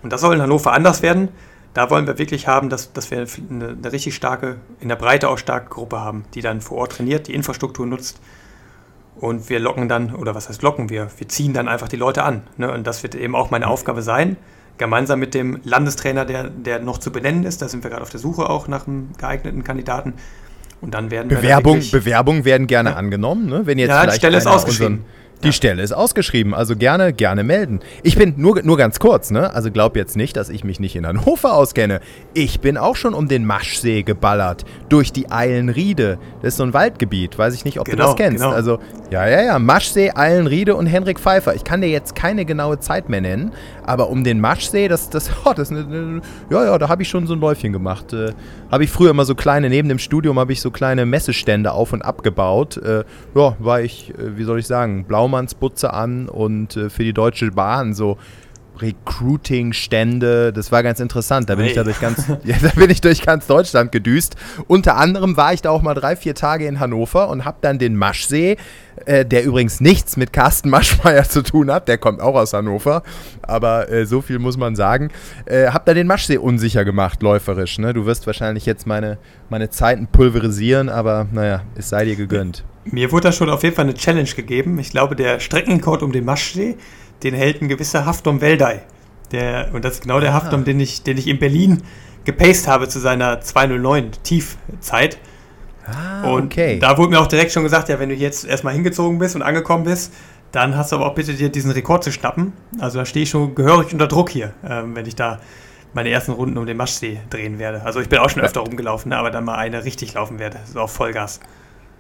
[0.03, 1.29] Und das soll in Hannover anders werden.
[1.75, 5.29] Da wollen wir wirklich haben, dass, dass wir eine, eine richtig starke, in der Breite
[5.29, 8.21] auch starke Gruppe haben, die dann vor Ort trainiert, die Infrastruktur nutzt.
[9.17, 11.09] Und wir locken dann, oder was heißt locken wir?
[11.17, 12.43] Wir ziehen dann einfach die Leute an.
[12.57, 12.71] Ne?
[12.73, 14.37] Und das wird eben auch meine Aufgabe sein,
[14.77, 17.63] gemeinsam mit dem Landestrainer, der, der noch zu benennen ist.
[17.63, 20.15] Da sind wir gerade auf der Suche auch nach einem geeigneten Kandidaten.
[20.81, 22.97] Und dann werden Bewerbung, wir Bewerbungen werden gerne ja.
[22.97, 23.63] angenommen, ne?
[23.65, 25.05] Wenn jetzt ja, die Stelle ist ausgeschrieben.
[25.43, 25.53] Die ja.
[25.53, 27.81] Stelle ist ausgeschrieben, also gerne, gerne melden.
[28.03, 29.53] Ich bin nur, nur ganz kurz, ne?
[29.53, 32.01] Also glaub jetzt nicht, dass ich mich nicht in Hannover auskenne.
[32.33, 36.19] Ich bin auch schon um den Maschsee geballert, durch die Eilenriede.
[36.41, 38.43] Das ist so ein Waldgebiet, weiß ich nicht, ob genau, du das kennst.
[38.43, 38.55] Genau.
[38.55, 38.79] Also,
[39.11, 41.55] ja, ja, ja, Maschsee, Eilenriede und Henrik Pfeiffer.
[41.55, 43.53] Ich kann dir jetzt keine genaue Zeit mehr nennen,
[43.85, 47.35] aber um den Maschsee, das, das, oh, das ja, ja, da habe ich schon so
[47.35, 48.13] ein Läufchen gemacht.
[48.13, 48.33] Äh,
[48.71, 51.93] habe ich früher immer so kleine, neben dem Studium habe ich so kleine Messestände auf
[51.93, 52.77] und abgebaut.
[52.79, 53.05] Äh,
[53.35, 57.15] ja, war ich, äh, wie soll ich sagen, blau Blaumannsbutze an und äh, für die
[57.15, 58.19] Deutsche Bahn so
[58.77, 60.53] Recruiting-Stände.
[60.53, 61.49] Das war ganz interessant.
[61.49, 61.71] Da bin, hey.
[61.71, 64.35] ich da, durch ganz, ja, da bin ich durch ganz Deutschland gedüst.
[64.67, 67.79] Unter anderem war ich da auch mal drei, vier Tage in Hannover und habe dann
[67.79, 68.57] den Maschsee,
[69.07, 73.05] äh, der übrigens nichts mit Carsten Maschmeyer zu tun hat, der kommt auch aus Hannover,
[73.43, 75.11] aber äh, so viel muss man sagen,
[75.47, 77.79] äh, habe da den Maschsee unsicher gemacht, läuferisch.
[77.79, 77.95] Ne?
[77.95, 79.19] Du wirst wahrscheinlich jetzt meine,
[79.51, 82.65] meine Zeiten pulverisieren, aber naja, es sei dir gegönnt.
[82.85, 84.79] Mir wurde da schon auf jeden Fall eine Challenge gegeben.
[84.79, 86.77] Ich glaube, der Streckencode um den Maschsee
[87.25, 88.83] den hält ein gewisser Haftom Weldei.
[89.33, 90.35] Der, und das ist genau der ah.
[90.35, 91.83] Haftom, den ich, den ich in Berlin
[92.25, 95.19] gepaced habe zu seiner 209 Tiefzeit.
[95.87, 96.79] Ah, und okay.
[96.79, 99.43] da wurde mir auch direkt schon gesagt, ja, wenn du jetzt erstmal hingezogen bist und
[99.43, 100.13] angekommen bist,
[100.53, 102.53] dann hast du aber auch bitte dir diesen Rekord zu schnappen.
[102.79, 105.41] Also da stehe ich schon gehörig unter Druck hier, ähm, wenn ich da
[105.93, 107.83] meine ersten Runden um den Maschsee drehen werde.
[107.85, 110.59] Also ich bin auch schon öfter rumgelaufen, ne, aber dann mal eine richtig laufen werde.
[110.59, 111.41] Das ist auch Vollgas.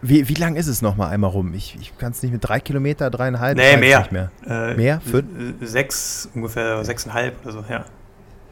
[0.07, 1.55] Wie, wie lang ist es nochmal einmal rum?
[1.55, 3.57] Ich, ich kann es nicht mit drei Kilometer, dreieinhalb?
[3.57, 4.07] Nee, mehr.
[4.11, 4.30] Mehr.
[4.46, 5.00] Äh, mehr?
[5.00, 5.26] Fünf?
[5.62, 7.86] Sechs, ungefähr sechseinhalb oder so, ja.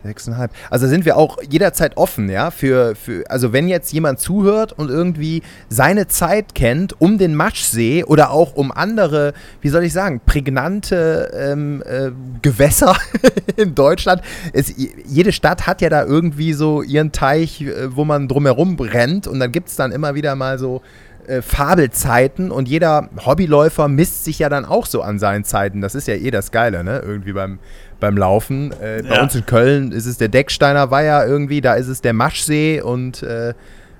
[0.02, 0.50] Sechseinhalb.
[0.70, 4.88] Also sind wir auch jederzeit offen, ja, für, für, also wenn jetzt jemand zuhört und
[4.88, 10.20] irgendwie seine Zeit kennt, um den Matschsee oder auch um andere, wie soll ich sagen,
[10.24, 12.96] prägnante ähm, äh, Gewässer
[13.56, 14.22] in Deutschland.
[14.54, 19.26] Es, jede Stadt hat ja da irgendwie so ihren Teich, äh, wo man drumherum brennt
[19.26, 20.82] und dann gibt es dann immer wieder mal so
[21.26, 25.80] äh, Fabelzeiten und jeder Hobbyläufer misst sich ja dann auch so an seinen Zeiten.
[25.80, 27.00] Das ist ja eh das Geile, ne?
[27.04, 27.58] Irgendwie beim,
[28.00, 28.72] beim Laufen.
[28.80, 32.12] Äh, bei uns in Köln ist es der Decksteiner Weiher irgendwie, da ist es der
[32.12, 33.54] Maschsee und äh,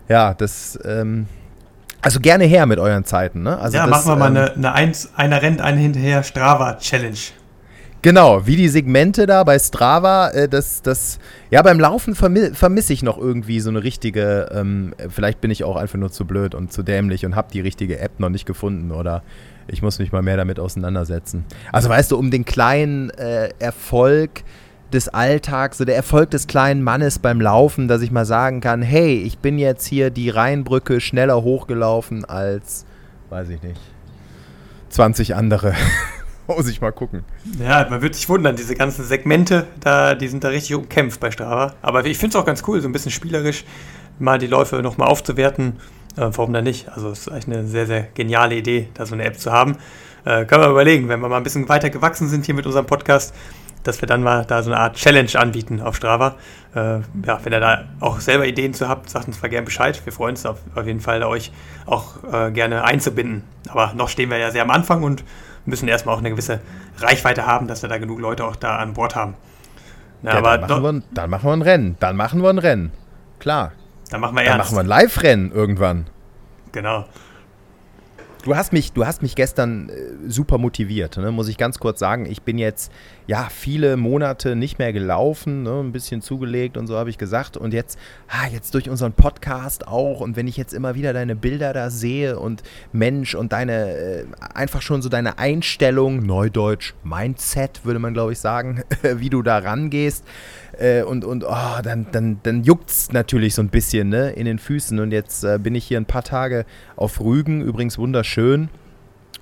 [0.09, 0.79] ja, das.
[0.85, 1.27] Ähm,
[2.05, 3.57] also gerne her mit euren Zeiten, ne?
[3.59, 7.17] Also ja, das, machen wir mal ähm, eine, eine Eins, einer rennt, eine hinterher Strava-Challenge.
[8.03, 11.21] Genau, wie die Segmente da bei Strava, äh, das, das,
[11.53, 15.63] ja, beim Laufen vermi vermisse ich noch irgendwie so eine richtige, ähm, vielleicht bin ich
[15.63, 18.45] auch einfach nur zu blöd und zu dämlich und habe die richtige App noch nicht
[18.45, 19.23] gefunden oder
[19.69, 21.45] ich muss mich mal mehr damit auseinandersetzen.
[21.71, 24.43] Also weißt du, um den kleinen äh, Erfolg
[24.93, 28.83] des Alltags, so der Erfolg des kleinen Mannes beim Laufen, dass ich mal sagen kann,
[28.83, 32.85] hey, ich bin jetzt hier die Rheinbrücke schneller hochgelaufen als,
[33.31, 33.81] weiß ich nicht,
[34.91, 35.75] 20 andere.
[36.47, 37.25] Muss ich mal gucken.
[37.61, 41.31] Ja, man wird sich wundern, diese ganzen Segmente, da, die sind da richtig umkämpft bei
[41.31, 41.75] Strava.
[41.83, 43.65] Aber ich finde es auch ganz cool, so ein bisschen spielerisch
[44.19, 45.79] mal die Läufe nochmal aufzuwerten.
[46.17, 46.89] Äh, warum dann nicht?
[46.91, 49.77] Also es ist eigentlich eine sehr, sehr geniale Idee, da so eine App zu haben.
[50.25, 52.87] Äh, können wir überlegen, wenn wir mal ein bisschen weiter gewachsen sind hier mit unserem
[52.87, 53.35] Podcast,
[53.83, 56.37] dass wir dann mal da so eine Art Challenge anbieten auf Strava.
[56.75, 60.01] Äh, ja, wenn ihr da auch selber Ideen zu habt, sagt uns mal gerne Bescheid.
[60.05, 61.51] Wir freuen uns auf, auf jeden Fall, euch
[61.87, 63.43] auch äh, gerne einzubinden.
[63.69, 65.25] Aber noch stehen wir ja sehr am Anfang und
[65.65, 66.61] müssen erstmal auch eine gewisse
[66.99, 69.35] Reichweite haben, dass wir da genug Leute auch da an Bord haben.
[70.23, 71.97] Na, ja, aber dann, machen wir, dann machen wir ein Rennen.
[72.01, 72.93] Dann machen wir ein Rennen.
[73.39, 73.73] Klar.
[74.11, 74.51] Dann machen wir ernst.
[74.53, 76.07] Dann machen wir ein Live-Rennen irgendwann.
[76.73, 77.07] Genau.
[78.45, 79.93] Du hast mich, du hast mich gestern äh,
[80.27, 81.31] super motiviert, ne?
[81.31, 82.27] muss ich ganz kurz sagen.
[82.27, 82.91] Ich bin jetzt
[83.29, 85.79] ja viele Monate nicht mehr gelaufen, ne?
[85.79, 87.57] ein bisschen zugelegt und so habe ich gesagt.
[87.57, 91.37] Und jetzt, ah, jetzt durch unseren Podcast auch und wenn ich jetzt immer wieder deine
[91.37, 94.25] Bilder da sehe und Mensch und deine äh,
[94.55, 99.59] einfach schon so deine Einstellung, Neudeutsch, Mindset würde man glaube ich sagen, wie du da
[99.59, 100.25] rangehst
[100.79, 104.47] äh, und, und oh, dann, dann, dann juckt es natürlich so ein bisschen ne, in
[104.47, 104.99] den Füßen.
[104.99, 106.65] Und jetzt äh, bin ich hier ein paar Tage
[106.97, 108.69] auf Rügen, übrigens wunderschön.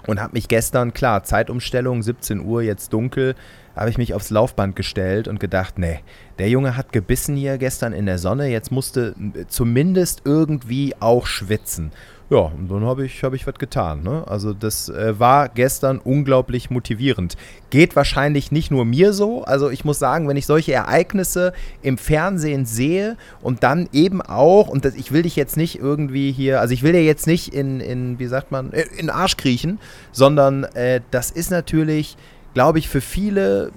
[0.06, 3.34] Und habe mich gestern, klar, Zeitumstellung, 17 Uhr, jetzt dunkel,
[3.76, 6.00] habe ich mich aufs Laufband gestellt und gedacht, nee,
[6.38, 9.14] der Junge hat gebissen hier gestern in der Sonne, jetzt musste
[9.48, 11.92] zumindest irgendwie auch schwitzen.
[12.30, 14.04] Ja, und dann habe ich, hab ich was getan.
[14.04, 14.22] Ne?
[14.28, 17.36] Also das äh, war gestern unglaublich motivierend.
[17.70, 19.42] Geht wahrscheinlich nicht nur mir so.
[19.42, 21.52] Also ich muss sagen, wenn ich solche Ereignisse
[21.82, 26.30] im Fernsehen sehe und dann eben auch, und das, ich will dich jetzt nicht irgendwie
[26.30, 29.36] hier, also ich will dir jetzt nicht in, in wie sagt man, äh, in Arsch
[29.36, 29.80] kriechen,
[30.12, 32.16] sondern äh, das ist natürlich,
[32.54, 33.72] glaube ich, für viele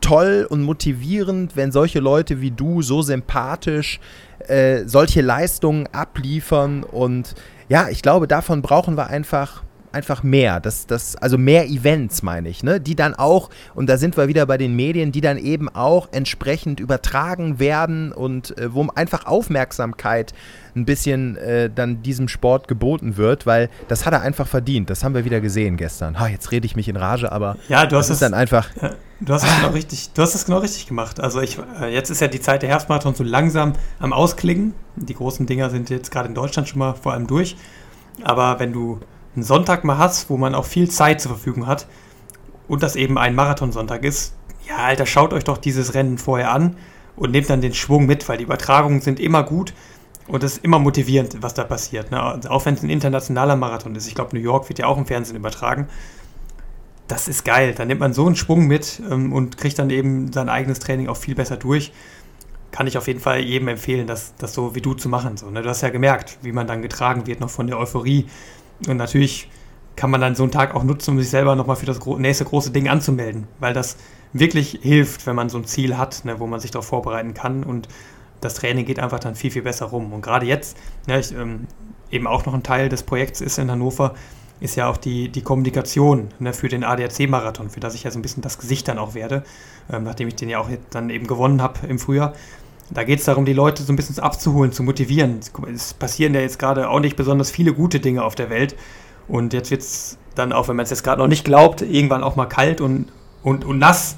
[0.00, 3.98] toll und motivierend, wenn solche Leute wie du so sympathisch
[4.46, 7.34] äh, solche Leistungen abliefern und
[7.68, 9.62] ja, ich glaube, davon brauchen wir einfach
[9.94, 10.60] einfach mehr.
[10.60, 12.80] Das, das, also mehr Events, meine ich, ne?
[12.80, 16.08] die dann auch, und da sind wir wieder bei den Medien, die dann eben auch
[16.12, 20.34] entsprechend übertragen werden und äh, wo einfach Aufmerksamkeit
[20.76, 24.90] ein bisschen äh, dann diesem Sport geboten wird, weil das hat er einfach verdient.
[24.90, 26.18] Das haben wir wieder gesehen gestern.
[26.18, 28.68] Ha, jetzt rede ich mich in Rage, aber ja, du hast das es dann einfach.
[28.82, 28.90] Ja,
[29.20, 30.10] du hast es genau richtig.
[30.12, 31.20] Du hast es genau richtig gemacht.
[31.20, 34.74] Also ich, äh, jetzt ist ja die Zeit der Herbstmarathon so langsam am Ausklingen.
[34.96, 37.56] Die großen Dinger sind jetzt gerade in Deutschland schon mal vor allem durch.
[38.22, 39.00] Aber wenn du
[39.34, 41.86] einen Sonntag mal hast, wo man auch viel Zeit zur Verfügung hat
[42.68, 44.34] und das eben ein Marathonsonntag ist,
[44.68, 46.76] ja, Alter, schaut euch doch dieses Rennen vorher an
[47.16, 49.74] und nehmt dann den Schwung mit, weil die Übertragungen sind immer gut
[50.26, 52.10] und es ist immer motivierend, was da passiert.
[52.10, 52.22] Ne?
[52.22, 54.06] Also auch wenn es ein internationaler Marathon ist.
[54.06, 55.88] Ich glaube, New York wird ja auch im Fernsehen übertragen.
[57.08, 57.74] Das ist geil.
[57.76, 61.08] Da nimmt man so einen Schwung mit ähm, und kriegt dann eben sein eigenes Training
[61.08, 61.92] auch viel besser durch.
[62.70, 65.36] Kann ich auf jeden Fall jedem empfehlen, das, das so wie du zu machen.
[65.36, 65.62] So, ne?
[65.62, 68.26] Du hast ja gemerkt, wie man dann getragen wird, noch von der Euphorie.
[68.86, 69.48] Und natürlich
[69.96, 72.44] kann man dann so einen Tag auch nutzen, um sich selber nochmal für das nächste
[72.44, 73.96] große Ding anzumelden, weil das
[74.32, 77.62] wirklich hilft, wenn man so ein Ziel hat, ne, wo man sich darauf vorbereiten kann
[77.62, 77.88] und
[78.40, 80.12] das Training geht einfach dann viel, viel besser rum.
[80.12, 81.66] Und gerade jetzt, ja, ich, ähm,
[82.10, 84.14] eben auch noch ein Teil des Projekts ist in Hannover,
[84.60, 88.18] ist ja auch die, die Kommunikation ne, für den ADAC-Marathon, für das ich ja so
[88.18, 89.44] ein bisschen das Gesicht dann auch werde,
[89.90, 92.34] ähm, nachdem ich den ja auch dann eben gewonnen habe im Frühjahr.
[92.90, 95.40] Da geht es darum, die Leute so ein bisschen abzuholen, zu motivieren.
[95.74, 98.76] Es passieren ja jetzt gerade auch nicht besonders viele gute Dinge auf der Welt.
[99.26, 102.22] Und jetzt wird es dann auch, wenn man es jetzt gerade noch nicht glaubt, irgendwann
[102.22, 103.10] auch mal kalt und,
[103.42, 104.16] und, und nass.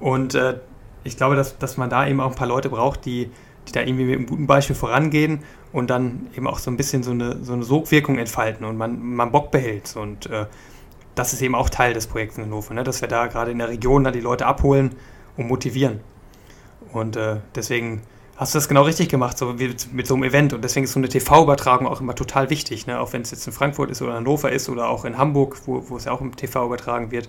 [0.00, 0.58] Und äh,
[1.04, 3.30] ich glaube, dass, dass man da eben auch ein paar Leute braucht, die,
[3.68, 5.40] die da irgendwie mit einem guten Beispiel vorangehen
[5.72, 9.00] und dann eben auch so ein bisschen so eine, so eine Sogwirkung entfalten und man,
[9.02, 9.96] man Bock behält.
[9.96, 10.46] Und äh,
[11.14, 12.84] das ist eben auch Teil des Projekts in Hannover, ne?
[12.84, 14.94] dass wir da gerade in der Region dann die Leute abholen
[15.36, 16.00] und motivieren.
[16.92, 18.02] Und äh, deswegen
[18.36, 20.52] hast du das genau richtig gemacht, so wie mit so einem Event.
[20.52, 22.86] Und deswegen ist so eine TV-Übertragung auch immer total wichtig.
[22.86, 23.00] Ne?
[23.00, 25.88] Auch wenn es jetzt in Frankfurt ist oder Hannover ist oder auch in Hamburg, wo,
[25.88, 27.28] wo es ja auch im TV übertragen wird,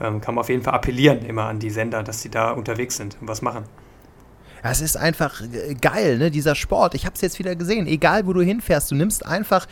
[0.00, 2.96] ähm, kann man auf jeden Fall appellieren immer an die Sender, dass sie da unterwegs
[2.96, 3.64] sind und was machen.
[4.62, 6.94] Es ist einfach äh, geil, ne, dieser Sport.
[6.94, 7.86] Ich habe es jetzt wieder gesehen.
[7.86, 9.66] Egal, wo du hinfährst, du nimmst einfach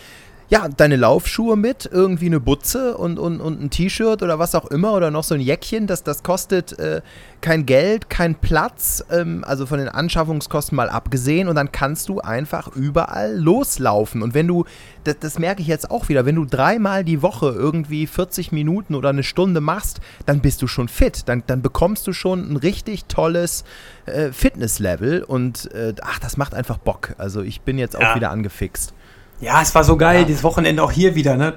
[0.51, 4.66] ja, deine Laufschuhe mit, irgendwie eine Butze und, und, und ein T-Shirt oder was auch
[4.66, 5.86] immer oder noch so ein Jäckchen.
[5.86, 7.03] Das, das kostet äh,
[7.40, 11.46] kein Geld, kein Platz, ähm, also von den Anschaffungskosten mal abgesehen.
[11.46, 14.22] Und dann kannst du einfach überall loslaufen.
[14.22, 14.64] Und wenn du,
[15.05, 18.96] das, das merke ich jetzt auch wieder, wenn du dreimal die Woche irgendwie 40 Minuten
[18.96, 21.28] oder eine Stunde machst, dann bist du schon fit.
[21.28, 23.62] Dann, dann bekommst du schon ein richtig tolles
[24.07, 25.22] äh, Fitnesslevel.
[25.22, 27.14] Und äh, ach, das macht einfach Bock.
[27.18, 28.14] Also ich bin jetzt auch ja.
[28.16, 28.94] wieder angefixt.
[29.41, 30.26] Ja, es war so geil, ja.
[30.26, 31.36] dieses Wochenende auch hier wieder.
[31.36, 31.55] Ne?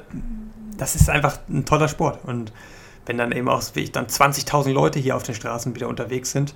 [0.77, 2.19] Das ist einfach ein toller Sport.
[2.23, 2.53] Und
[3.05, 6.31] wenn dann eben auch wie ich dann 20.000 Leute hier auf den Straßen wieder unterwegs
[6.31, 6.55] sind,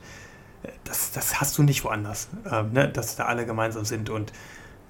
[0.86, 2.90] das, das hast du nicht woanders, äh, ne?
[2.90, 4.10] dass da alle gemeinsam sind.
[4.10, 4.32] Und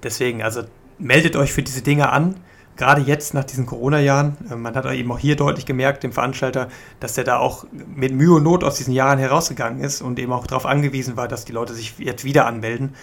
[0.02, 0.62] deswegen, also
[0.98, 2.36] meldet euch für diese Dinge an.
[2.76, 6.68] Gerade jetzt nach diesen Corona-Jahren, äh, man hat eben auch hier deutlich gemerkt, dem Veranstalter,
[7.00, 10.32] dass der da auch mit Mühe und Not aus diesen Jahren herausgegangen ist und eben
[10.32, 12.94] auch darauf angewiesen war, dass die Leute sich jetzt wieder anmelden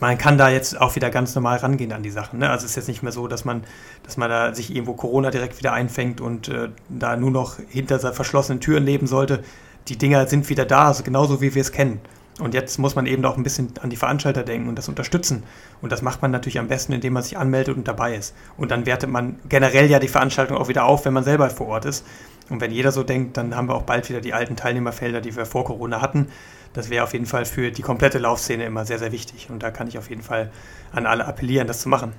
[0.00, 2.40] man kann da jetzt auch wieder ganz normal rangehen an die Sachen.
[2.40, 2.50] Ne?
[2.50, 3.64] Also es ist jetzt nicht mehr so, dass man,
[4.02, 7.98] dass man da sich irgendwo Corona direkt wieder einfängt und äh, da nur noch hinter
[8.12, 9.42] verschlossenen Türen leben sollte.
[9.88, 12.00] Die Dinger sind wieder da, also genauso wie wir es kennen.
[12.38, 15.42] Und jetzt muss man eben auch ein bisschen an die Veranstalter denken und das unterstützen.
[15.82, 18.34] Und das macht man natürlich am besten, indem man sich anmeldet und dabei ist.
[18.56, 21.66] Und dann wertet man generell ja die Veranstaltung auch wieder auf, wenn man selber vor
[21.68, 22.04] Ort ist.
[22.48, 25.36] Und wenn jeder so denkt, dann haben wir auch bald wieder die alten Teilnehmerfelder, die
[25.36, 26.28] wir vor Corona hatten
[26.72, 29.48] das wäre auf jeden Fall für die komplette Laufszene immer sehr, sehr wichtig.
[29.50, 30.50] Und da kann ich auf jeden Fall
[30.92, 32.12] an alle appellieren, das zu machen.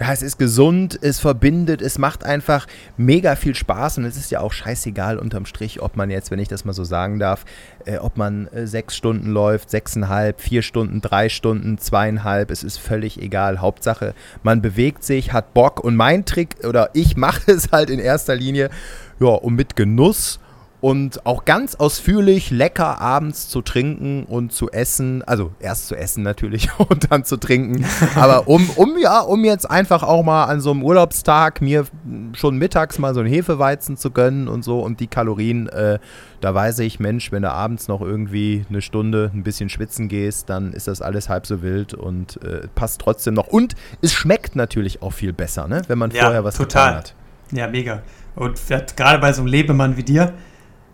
[0.00, 4.30] Ja, es ist gesund, es verbindet, es macht einfach mega viel Spaß und es ist
[4.30, 7.44] ja auch scheißegal unterm Strich, ob man jetzt, wenn ich das mal so sagen darf,
[7.84, 12.78] äh, ob man äh, sechs Stunden läuft, sechseinhalb, vier Stunden, drei Stunden, zweieinhalb, es ist
[12.78, 13.60] völlig egal.
[13.60, 17.98] Hauptsache, man bewegt sich, hat Bock und mein Trick oder ich mache es halt in
[17.98, 18.70] erster Linie,
[19.18, 20.38] ja, um mit Genuss
[20.80, 25.22] und auch ganz ausführlich lecker abends zu trinken und zu essen.
[25.24, 27.84] Also erst zu essen natürlich und dann zu trinken.
[28.14, 31.84] Aber um, um ja, um jetzt einfach auch mal an so einem Urlaubstag mir
[32.32, 35.98] schon mittags mal so ein Hefeweizen zu gönnen und so und die Kalorien, äh,
[36.40, 40.48] da weiß ich, Mensch, wenn du abends noch irgendwie eine Stunde ein bisschen schwitzen gehst,
[40.48, 43.48] dann ist das alles halb so wild und äh, passt trotzdem noch.
[43.48, 45.82] Und es schmeckt natürlich auch viel besser, ne?
[45.88, 46.86] wenn man ja, vorher was total.
[46.86, 47.14] getan hat.
[47.50, 48.02] Ja, mega.
[48.36, 48.60] Und
[48.96, 50.34] gerade bei so einem Lebemann wie dir,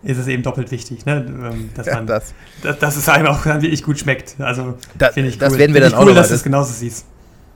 [0.05, 1.25] ist es eben doppelt wichtig, ne?
[1.27, 2.33] Ähm, dass, man, ja, das.
[2.61, 4.35] Dass, dass, es einem auch dann wirklich gut schmeckt.
[4.39, 5.39] Also da, finde ich cool.
[5.39, 7.05] Das werden wir dann auch cool, noch dass du es genauso siehst.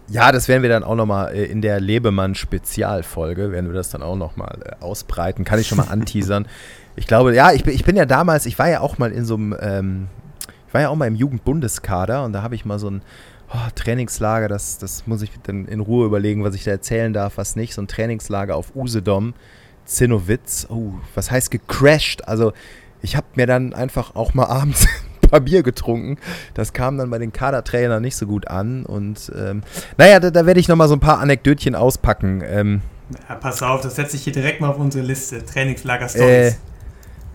[0.10, 4.02] Ja, das werden wir dann auch nochmal äh, in der Lebemann-Spezialfolge, werden wir das dann
[4.02, 5.46] auch nochmal äh, ausbreiten.
[5.46, 6.48] Kann ich schon mal anteasern.
[6.96, 9.26] Ich glaube, ja, ich bin, ich bin ja damals, ich war ja auch mal in
[9.26, 10.08] so einem, ähm,
[10.68, 13.04] ich war ja auch mal im Jugendbundeskader und da habe ich mal so ein
[13.54, 17.38] oh, Trainingslager, das, das muss ich dann in Ruhe überlegen, was ich da erzählen darf,
[17.38, 17.76] was nicht.
[17.76, 19.36] So ein Trainingslager auf Usedom
[19.90, 22.28] Zinnowitz, oh, was heißt gecrashed?
[22.28, 22.54] Also
[23.02, 24.88] ich habe mir dann einfach auch mal abends
[25.22, 26.18] ein paar Bier getrunken.
[26.54, 28.86] Das kam dann bei den Kadertrainern nicht so gut an.
[28.86, 29.64] Und ähm,
[29.98, 32.44] naja, da, da werde ich nochmal so ein paar Anekdötchen auspacken.
[32.46, 32.82] Ähm,
[33.28, 35.44] ja, pass auf, das setze ich hier direkt mal auf unsere Liste.
[35.44, 36.54] Trainingslager-Stories.
[36.54, 36.56] Äh,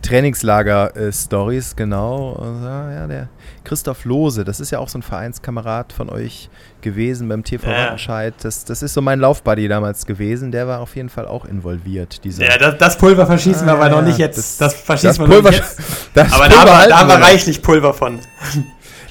[0.04, 2.36] Trainingslager-Stories, genau.
[2.62, 3.28] Ja, der
[3.64, 6.50] Christoph Lose, das ist ja auch so ein Vereinskamerad von euch
[6.82, 7.76] gewesen beim TV ja.
[7.76, 8.34] Wattenscheid.
[8.42, 10.52] Das, das ist so mein Laufbuddy damals gewesen.
[10.52, 12.22] Der war auf jeden Fall auch involviert.
[12.24, 14.36] Dieser ja, das, das Pulver verschießen ah, wir aber noch nicht jetzt.
[14.38, 15.78] Das, das verschießen das wir Pulver, noch nicht
[16.14, 16.34] jetzt.
[16.34, 18.20] aber Pulver da, haben, da haben wir reichlich Pulver von.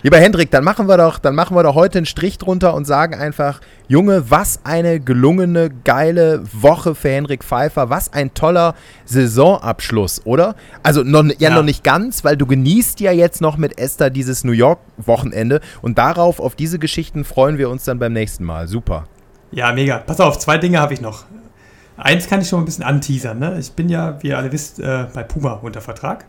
[0.05, 2.83] Lieber Hendrik, dann machen wir doch, dann machen wir doch heute einen Strich drunter und
[2.83, 8.75] sagen einfach, Junge, was eine gelungene, geile Woche für Hendrik Pfeiffer, was ein toller
[9.05, 10.55] Saisonabschluss, oder?
[10.83, 11.55] Also noch, ja, ja.
[11.55, 15.97] noch nicht ganz, weil du genießt ja jetzt noch mit Esther dieses New York-Wochenende und
[15.97, 18.67] darauf, auf diese Geschichten freuen wir uns dann beim nächsten Mal.
[18.67, 19.05] Super.
[19.51, 19.99] Ja, mega.
[19.99, 21.23] Pass auf, zwei Dinge habe ich noch.
[21.95, 23.39] Eins kann ich schon mal ein bisschen anteasern.
[23.39, 23.57] Ne?
[23.57, 26.25] Ich bin ja, wie ihr alle wisst, äh, bei Puma unter Vertrag.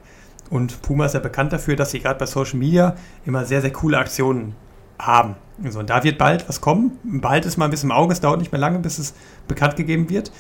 [0.54, 2.94] Und Puma ist ja bekannt dafür, dass sie gerade bei Social Media
[3.26, 4.54] immer sehr, sehr coole Aktionen
[5.00, 5.34] haben.
[5.68, 6.92] So, und da wird bald was kommen.
[7.02, 9.14] Bald ist mal ein bisschen im Auge, es dauert nicht mehr lange, bis es
[9.48, 10.30] bekannt gegeben wird.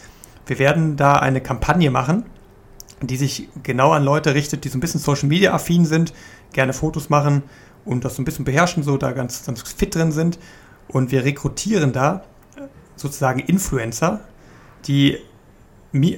[0.46, 2.26] Wir werden da eine Kampagne machen,
[3.02, 6.14] die sich genau an Leute richtet, die so ein bisschen Social Media affin sind,
[6.52, 7.42] gerne Fotos machen
[7.84, 10.38] und das so ein bisschen beherrschen, so da ganz, ganz fit drin sind.
[10.86, 12.22] Und wir rekrutieren da
[12.94, 14.20] sozusagen Influencer,
[14.86, 15.18] die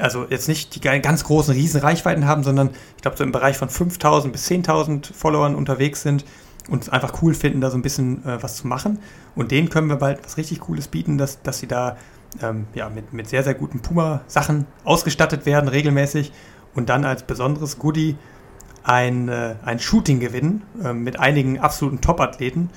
[0.01, 3.69] also jetzt nicht die ganz großen Riesenreichweiten haben, sondern ich glaube so im Bereich von
[3.69, 6.25] 5000 bis 10.000 Followern unterwegs sind
[6.69, 8.99] und es einfach cool finden, da so ein bisschen äh, was zu machen.
[9.35, 11.97] Und denen können wir bald was richtig Cooles bieten, dass, dass sie da
[12.43, 16.33] ähm, ja, mit, mit sehr, sehr guten Puma-Sachen ausgestattet werden, regelmäßig.
[16.75, 18.17] Und dann als besonderes Goodie
[18.83, 22.71] ein, äh, ein Shooting gewinnen äh, mit einigen absoluten Top-Athleten.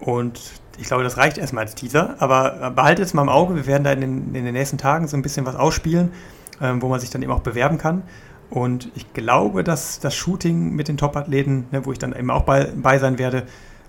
[0.00, 0.40] Und
[0.78, 2.16] ich glaube, das reicht erstmal als Teaser.
[2.18, 3.56] Aber äh, behaltet es mal im Auge.
[3.56, 6.12] Wir werden da in den, in den nächsten Tagen so ein bisschen was ausspielen,
[6.60, 8.02] äh, wo man sich dann eben auch bewerben kann.
[8.50, 12.42] Und ich glaube, dass das Shooting mit den Top-Athleten, ne, wo ich dann eben auch
[12.42, 13.44] bei, bei sein werde,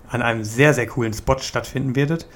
[0.08, 2.28] an einem sehr, sehr coolen Spot stattfinden wird,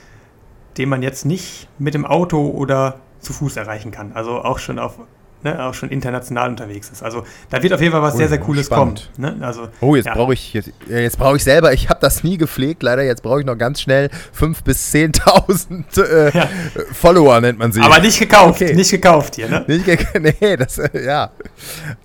[0.79, 4.13] den man jetzt nicht mit dem Auto oder zu Fuß erreichen kann.
[4.13, 4.99] Also auch schon auf
[5.43, 7.03] ne, auch schon international unterwegs ist.
[7.03, 8.99] Also da wird auf jeden Fall was oh, sehr, sehr Cooles kommen.
[9.17, 9.37] Ne?
[9.41, 10.15] Also, oh, jetzt ja.
[10.15, 13.41] brauche ich jetzt, jetzt brauche ich selber, ich habe das nie gepflegt, leider, jetzt brauche
[13.41, 16.49] ich noch ganz schnell 5.000 bis 10.000 äh, ja.
[16.93, 17.81] Follower, nennt man sie.
[17.81, 18.75] Aber nicht gekauft, okay.
[18.75, 19.65] nicht gekauft hier, ne?
[19.73, 19.99] Nicht ge
[20.41, 21.31] nee, das, äh, ja.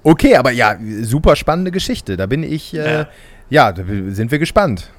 [0.03, 2.17] Okay, aber ja, super spannende Geschichte.
[2.17, 3.07] Da bin ich, äh, ja.
[3.49, 4.89] ja, da sind wir gespannt.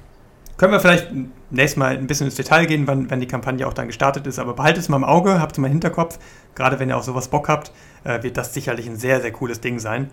[0.59, 1.07] Können wir vielleicht
[1.49, 4.37] nächstes Mal ein bisschen ins Detail gehen, wann, wann die Kampagne auch dann gestartet ist,
[4.37, 6.19] aber behaltet es mal im Auge, habt es mal im Hinterkopf,
[6.53, 7.71] gerade wenn ihr auf sowas Bock habt
[8.03, 10.09] äh, wird das sicherlich ein sehr, sehr cooles Ding sein.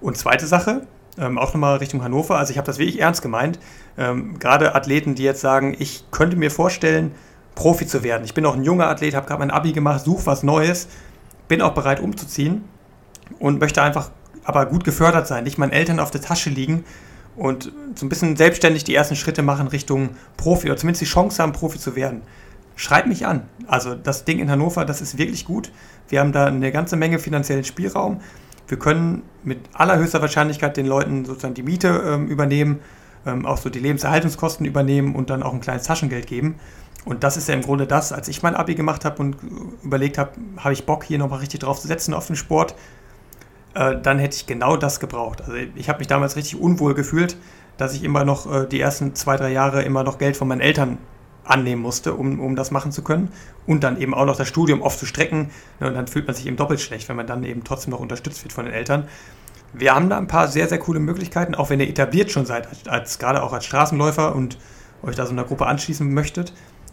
[0.00, 0.86] Und zweite Sache,
[1.18, 3.58] ähm, auch nochmal Richtung Hannover, also ich habe das wirklich ernst gemeint.
[3.96, 7.12] Ähm, gerade Athleten, die jetzt sagen, ich könnte mir vorstellen,
[7.54, 8.24] Profi zu werden.
[8.24, 10.88] Ich bin auch ein junger Athlet, habe gerade mein Abi gemacht, suche was Neues,
[11.48, 12.62] bin auch bereit umzuziehen
[13.40, 14.10] und möchte einfach
[14.44, 16.84] aber gut gefördert sein, nicht meinen Eltern auf der Tasche liegen
[17.38, 21.40] und so ein bisschen selbstständig die ersten Schritte machen Richtung Profi oder zumindest die Chance
[21.40, 22.22] haben, Profi zu werden.
[22.74, 23.42] Schreib mich an.
[23.66, 25.70] Also das Ding in Hannover, das ist wirklich gut.
[26.08, 28.20] Wir haben da eine ganze Menge finanziellen Spielraum.
[28.66, 32.80] Wir können mit allerhöchster Wahrscheinlichkeit den Leuten sozusagen die Miete ähm, übernehmen,
[33.24, 36.56] ähm, auch so die Lebenserhaltungskosten übernehmen und dann auch ein kleines Taschengeld geben.
[37.04, 39.36] Und das ist ja im Grunde das, als ich mein Abi gemacht habe und
[39.82, 42.74] überlegt habe, habe ich Bock hier nochmal richtig drauf zu setzen auf den Sport,
[43.74, 45.42] äh, dann hätte ich genau das gebraucht.
[45.42, 47.36] Also ich habe mich damals richtig unwohl gefühlt,
[47.76, 50.60] dass ich immer noch äh, die ersten zwei, drei Jahre immer noch Geld von meinen
[50.60, 50.98] Eltern
[51.44, 53.30] annehmen musste, um, um das machen zu können.
[53.66, 55.50] Und dann eben auch noch das Studium oft zu strecken.
[55.80, 58.44] Und dann fühlt man sich eben doppelt schlecht, wenn man dann eben trotzdem noch unterstützt
[58.44, 59.08] wird von den Eltern.
[59.72, 62.68] Wir haben da ein paar sehr, sehr coole Möglichkeiten, auch wenn ihr etabliert schon seid,
[62.68, 64.58] als, als gerade auch als Straßenläufer und
[65.02, 66.52] euch da so einer Gruppe anschließen möchtet.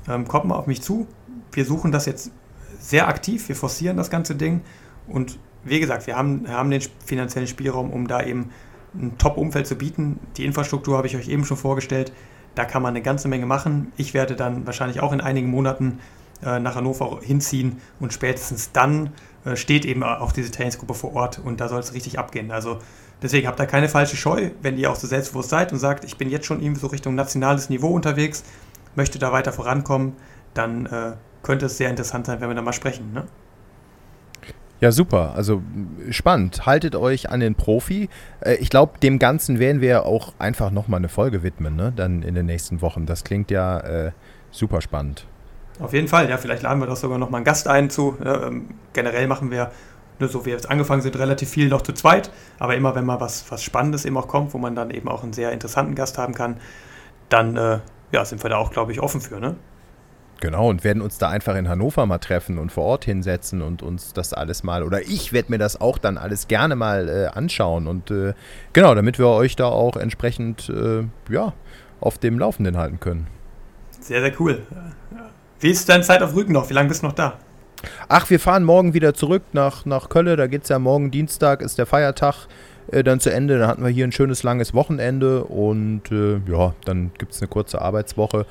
[0.09, 1.07] Ähm, kommt mal auf mich zu.
[1.51, 2.32] Wir suchen das jetzt
[2.80, 4.61] sehr aktiv, wir forcieren das ganze Ding.
[5.07, 8.51] Und wie gesagt, wir haben, haben den finanziellen Spielraum, um da eben
[8.93, 10.20] ein Top-Umfeld zu bieten.
[10.38, 12.13] Die Infrastruktur habe ich euch eben schon vorgestellt.
[12.53, 13.91] Da kann man eine ganze Menge machen.
[13.97, 15.99] Ich werde dann wahrscheinlich auch in einigen Monaten
[16.43, 19.11] äh, nach Hannover hinziehen und spätestens dann
[19.43, 22.51] äh, steht eben auch diese Trainingsgruppe vor Ort und da soll es richtig abgehen.
[22.51, 22.80] Also
[23.22, 26.18] deswegen habt ihr keine falsche Scheu, wenn ihr auch so selbstbewusst seid und sagt, ich
[26.18, 28.43] bin jetzt schon irgendwie so Richtung nationales Niveau unterwegs,
[28.95, 30.13] möchte da weiter vorankommen,
[30.53, 31.13] dann äh,
[31.43, 33.13] könnte es sehr interessant sein, wenn wir da mal sprechen.
[33.13, 33.26] Ne?
[34.86, 35.34] Ja, super.
[35.36, 35.64] Also
[36.12, 36.68] spannend.
[36.68, 38.08] Haltet euch an den Profi.
[38.42, 41.92] Äh, ich glaube, dem Ganzen werden wir auch einfach nochmal eine Folge widmen, ne?
[41.96, 43.08] Dann in den nächsten Wochen.
[43.08, 44.12] Das klingt ja äh,
[44.52, 45.26] super spannend.
[45.80, 48.16] Auf jeden Fall, ja, vielleicht laden wir doch sogar nochmal einen Gast ein zu.
[48.24, 49.72] Ja, ähm, generell machen wir,
[50.20, 52.30] nur so wie wir jetzt angefangen sind, relativ viel noch zu zweit.
[52.60, 55.24] Aber immer, wenn mal was, was Spannendes eben auch kommt, wo man dann eben auch
[55.24, 56.58] einen sehr interessanten Gast haben kann,
[57.30, 57.80] dann äh,
[58.12, 59.56] ja, sind wir da auch, glaube ich, offen für, ne?
[60.46, 63.82] Genau, und werden uns da einfach in Hannover mal treffen und vor Ort hinsetzen und
[63.82, 67.36] uns das alles mal, oder ich werde mir das auch dann alles gerne mal äh,
[67.36, 68.36] anschauen und äh,
[68.72, 71.54] genau, damit wir euch da auch entsprechend, äh, ja,
[72.00, 73.26] auf dem Laufenden halten können.
[74.00, 74.62] Sehr, sehr cool.
[75.62, 76.70] Wie ist deine Zeit auf Rügen noch?
[76.70, 77.39] Wie lange bist du noch da?
[78.08, 81.64] Ach, wir fahren morgen wieder zurück nach, nach Köln, da geht es ja morgen Dienstag,
[81.64, 82.46] ist der Feiertag
[82.91, 83.58] äh, dann zu Ende.
[83.58, 87.48] Dann hatten wir hier ein schönes langes Wochenende und äh, ja, dann gibt es eine
[87.48, 88.46] kurze Arbeitswoche.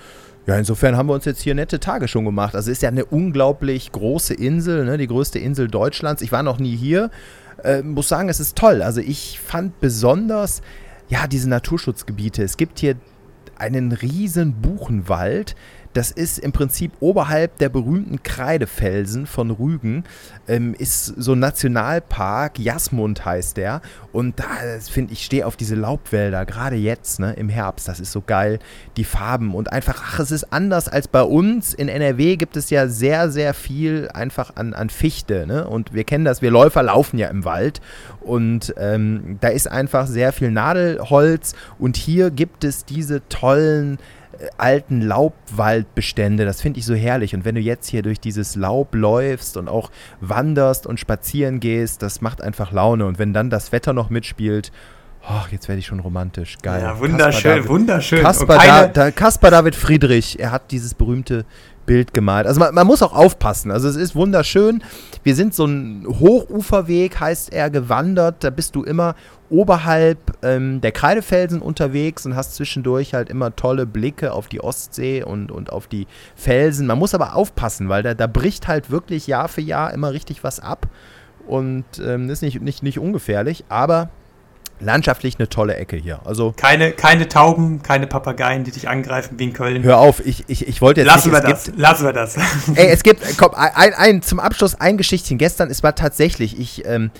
[0.46, 2.54] Ja, insofern haben wir uns jetzt hier nette Tage schon gemacht.
[2.54, 4.98] Also ist ja eine unglaublich große Insel, ne?
[4.98, 6.20] die größte Insel Deutschlands.
[6.20, 7.10] Ich war noch nie hier.
[7.62, 8.82] Äh, muss sagen, es ist toll.
[8.82, 10.60] Also ich fand besonders,
[11.08, 12.42] ja, diese Naturschutzgebiete.
[12.42, 12.96] Es gibt hier
[13.56, 15.54] einen riesen Buchenwald,
[15.94, 20.04] das ist im Prinzip oberhalb der berühmten Kreidefelsen von Rügen,
[20.48, 23.80] ähm, ist so ein Nationalpark, Jasmund heißt der.
[24.12, 24.44] Und da
[24.90, 28.58] finde ich, stehe auf diese Laubwälder, gerade jetzt, ne, im Herbst, das ist so geil,
[28.96, 31.72] die Farben und einfach, ach, es ist anders als bei uns.
[31.72, 35.66] In NRW gibt es ja sehr, sehr viel einfach an, an Fichte, ne?
[35.66, 37.80] Und wir kennen das, wir Läufer laufen ja im Wald
[38.20, 43.98] und ähm, da ist einfach sehr viel Nadelholz und hier gibt es diese tollen
[44.56, 46.44] alten Laubwaldbestände.
[46.44, 47.34] Das finde ich so herrlich.
[47.34, 52.02] Und wenn du jetzt hier durch dieses Laub läufst und auch wanderst und spazieren gehst,
[52.02, 53.06] das macht einfach Laune.
[53.06, 54.72] Und wenn dann das Wetter noch mitspielt,
[55.26, 56.58] ach, jetzt werde ich schon romantisch.
[56.62, 56.82] Geil.
[56.82, 58.22] Ja, wunderschön, David, wunderschön.
[58.22, 61.44] Kaspar, da, da, Kaspar David Friedrich, er hat dieses berühmte
[61.86, 62.46] Bild gemalt.
[62.46, 63.70] Also man, man, muss auch aufpassen.
[63.70, 64.82] Also es ist wunderschön.
[65.22, 68.44] Wir sind so ein Hochuferweg, heißt er, gewandert.
[68.44, 69.14] Da bist du immer
[69.50, 75.22] oberhalb ähm, der Kreidefelsen unterwegs und hast zwischendurch halt immer tolle Blicke auf die Ostsee
[75.22, 76.86] und, und auf die Felsen.
[76.86, 80.44] Man muss aber aufpassen, weil da, da bricht halt wirklich Jahr für Jahr immer richtig
[80.44, 80.88] was ab.
[81.46, 84.08] Und ähm, ist nicht, nicht, nicht ungefährlich, aber
[84.80, 86.20] landschaftlich eine tolle Ecke hier.
[86.24, 89.82] Also keine, keine Tauben, keine Papageien, die dich angreifen wie in Köln.
[89.82, 92.36] Hör auf, ich, ich, ich wollte jetzt lassen nicht, wir das, gibt, lassen wir das.
[92.74, 95.38] Ey, es gibt, komm, ein, ein, zum Abschluss ein Geschichtchen.
[95.38, 97.10] Gestern, es war tatsächlich, ich, ähm,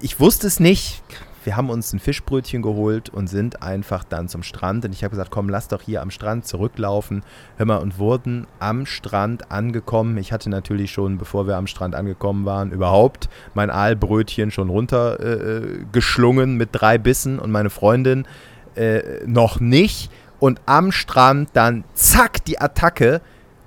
[0.00, 1.02] ich wusste es nicht,
[1.44, 4.84] wir haben uns ein Fischbrötchen geholt und sind einfach dann zum Strand.
[4.84, 7.22] Und ich habe gesagt, komm, lass doch hier am Strand zurücklaufen.
[7.56, 10.16] Hör mal, und wurden am Strand angekommen.
[10.18, 16.50] Ich hatte natürlich schon, bevor wir am Strand angekommen waren, überhaupt mein Aalbrötchen schon runtergeschlungen
[16.50, 18.26] äh, mit drei Bissen und meine Freundin
[18.74, 20.10] äh, noch nicht.
[20.40, 23.20] Und am Strand dann zack die Attacke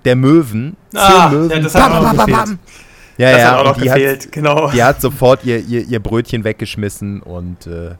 [0.05, 0.77] der Möwen.
[0.95, 1.49] Ah, Möwen.
[1.49, 2.59] Ja, das bam, bam, bam, bam.
[3.21, 4.71] Ja, das ja, hat auch noch die gefehlt, hat, genau.
[4.71, 7.91] Die hat sofort ihr, ihr, ihr Brötchen weggeschmissen und äh,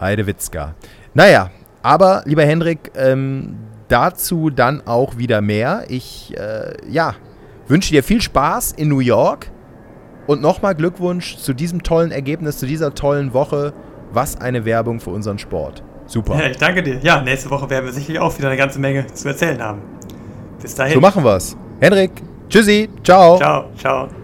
[0.00, 0.74] Heidewitzka.
[1.14, 1.50] Naja,
[1.82, 3.56] aber lieber Hendrik, ähm,
[3.86, 5.84] dazu dann auch wieder mehr.
[5.88, 7.14] Ich, äh, ja,
[7.68, 9.50] wünsche dir viel Spaß in New York
[10.26, 13.72] und nochmal Glückwunsch zu diesem tollen Ergebnis, zu dieser tollen Woche.
[14.12, 15.82] Was eine Werbung für unseren Sport.
[16.06, 16.36] Super.
[16.38, 16.98] Ja, ich danke dir.
[17.02, 19.82] Ja, nächste Woche werden wir sicherlich auch wieder eine ganze Menge zu erzählen haben.
[20.60, 20.94] Bis dahin.
[20.94, 21.56] So machen wir's.
[21.80, 22.10] Hendrik,
[22.48, 23.36] tschüssi, ciao.
[23.38, 24.23] Ciao, ciao.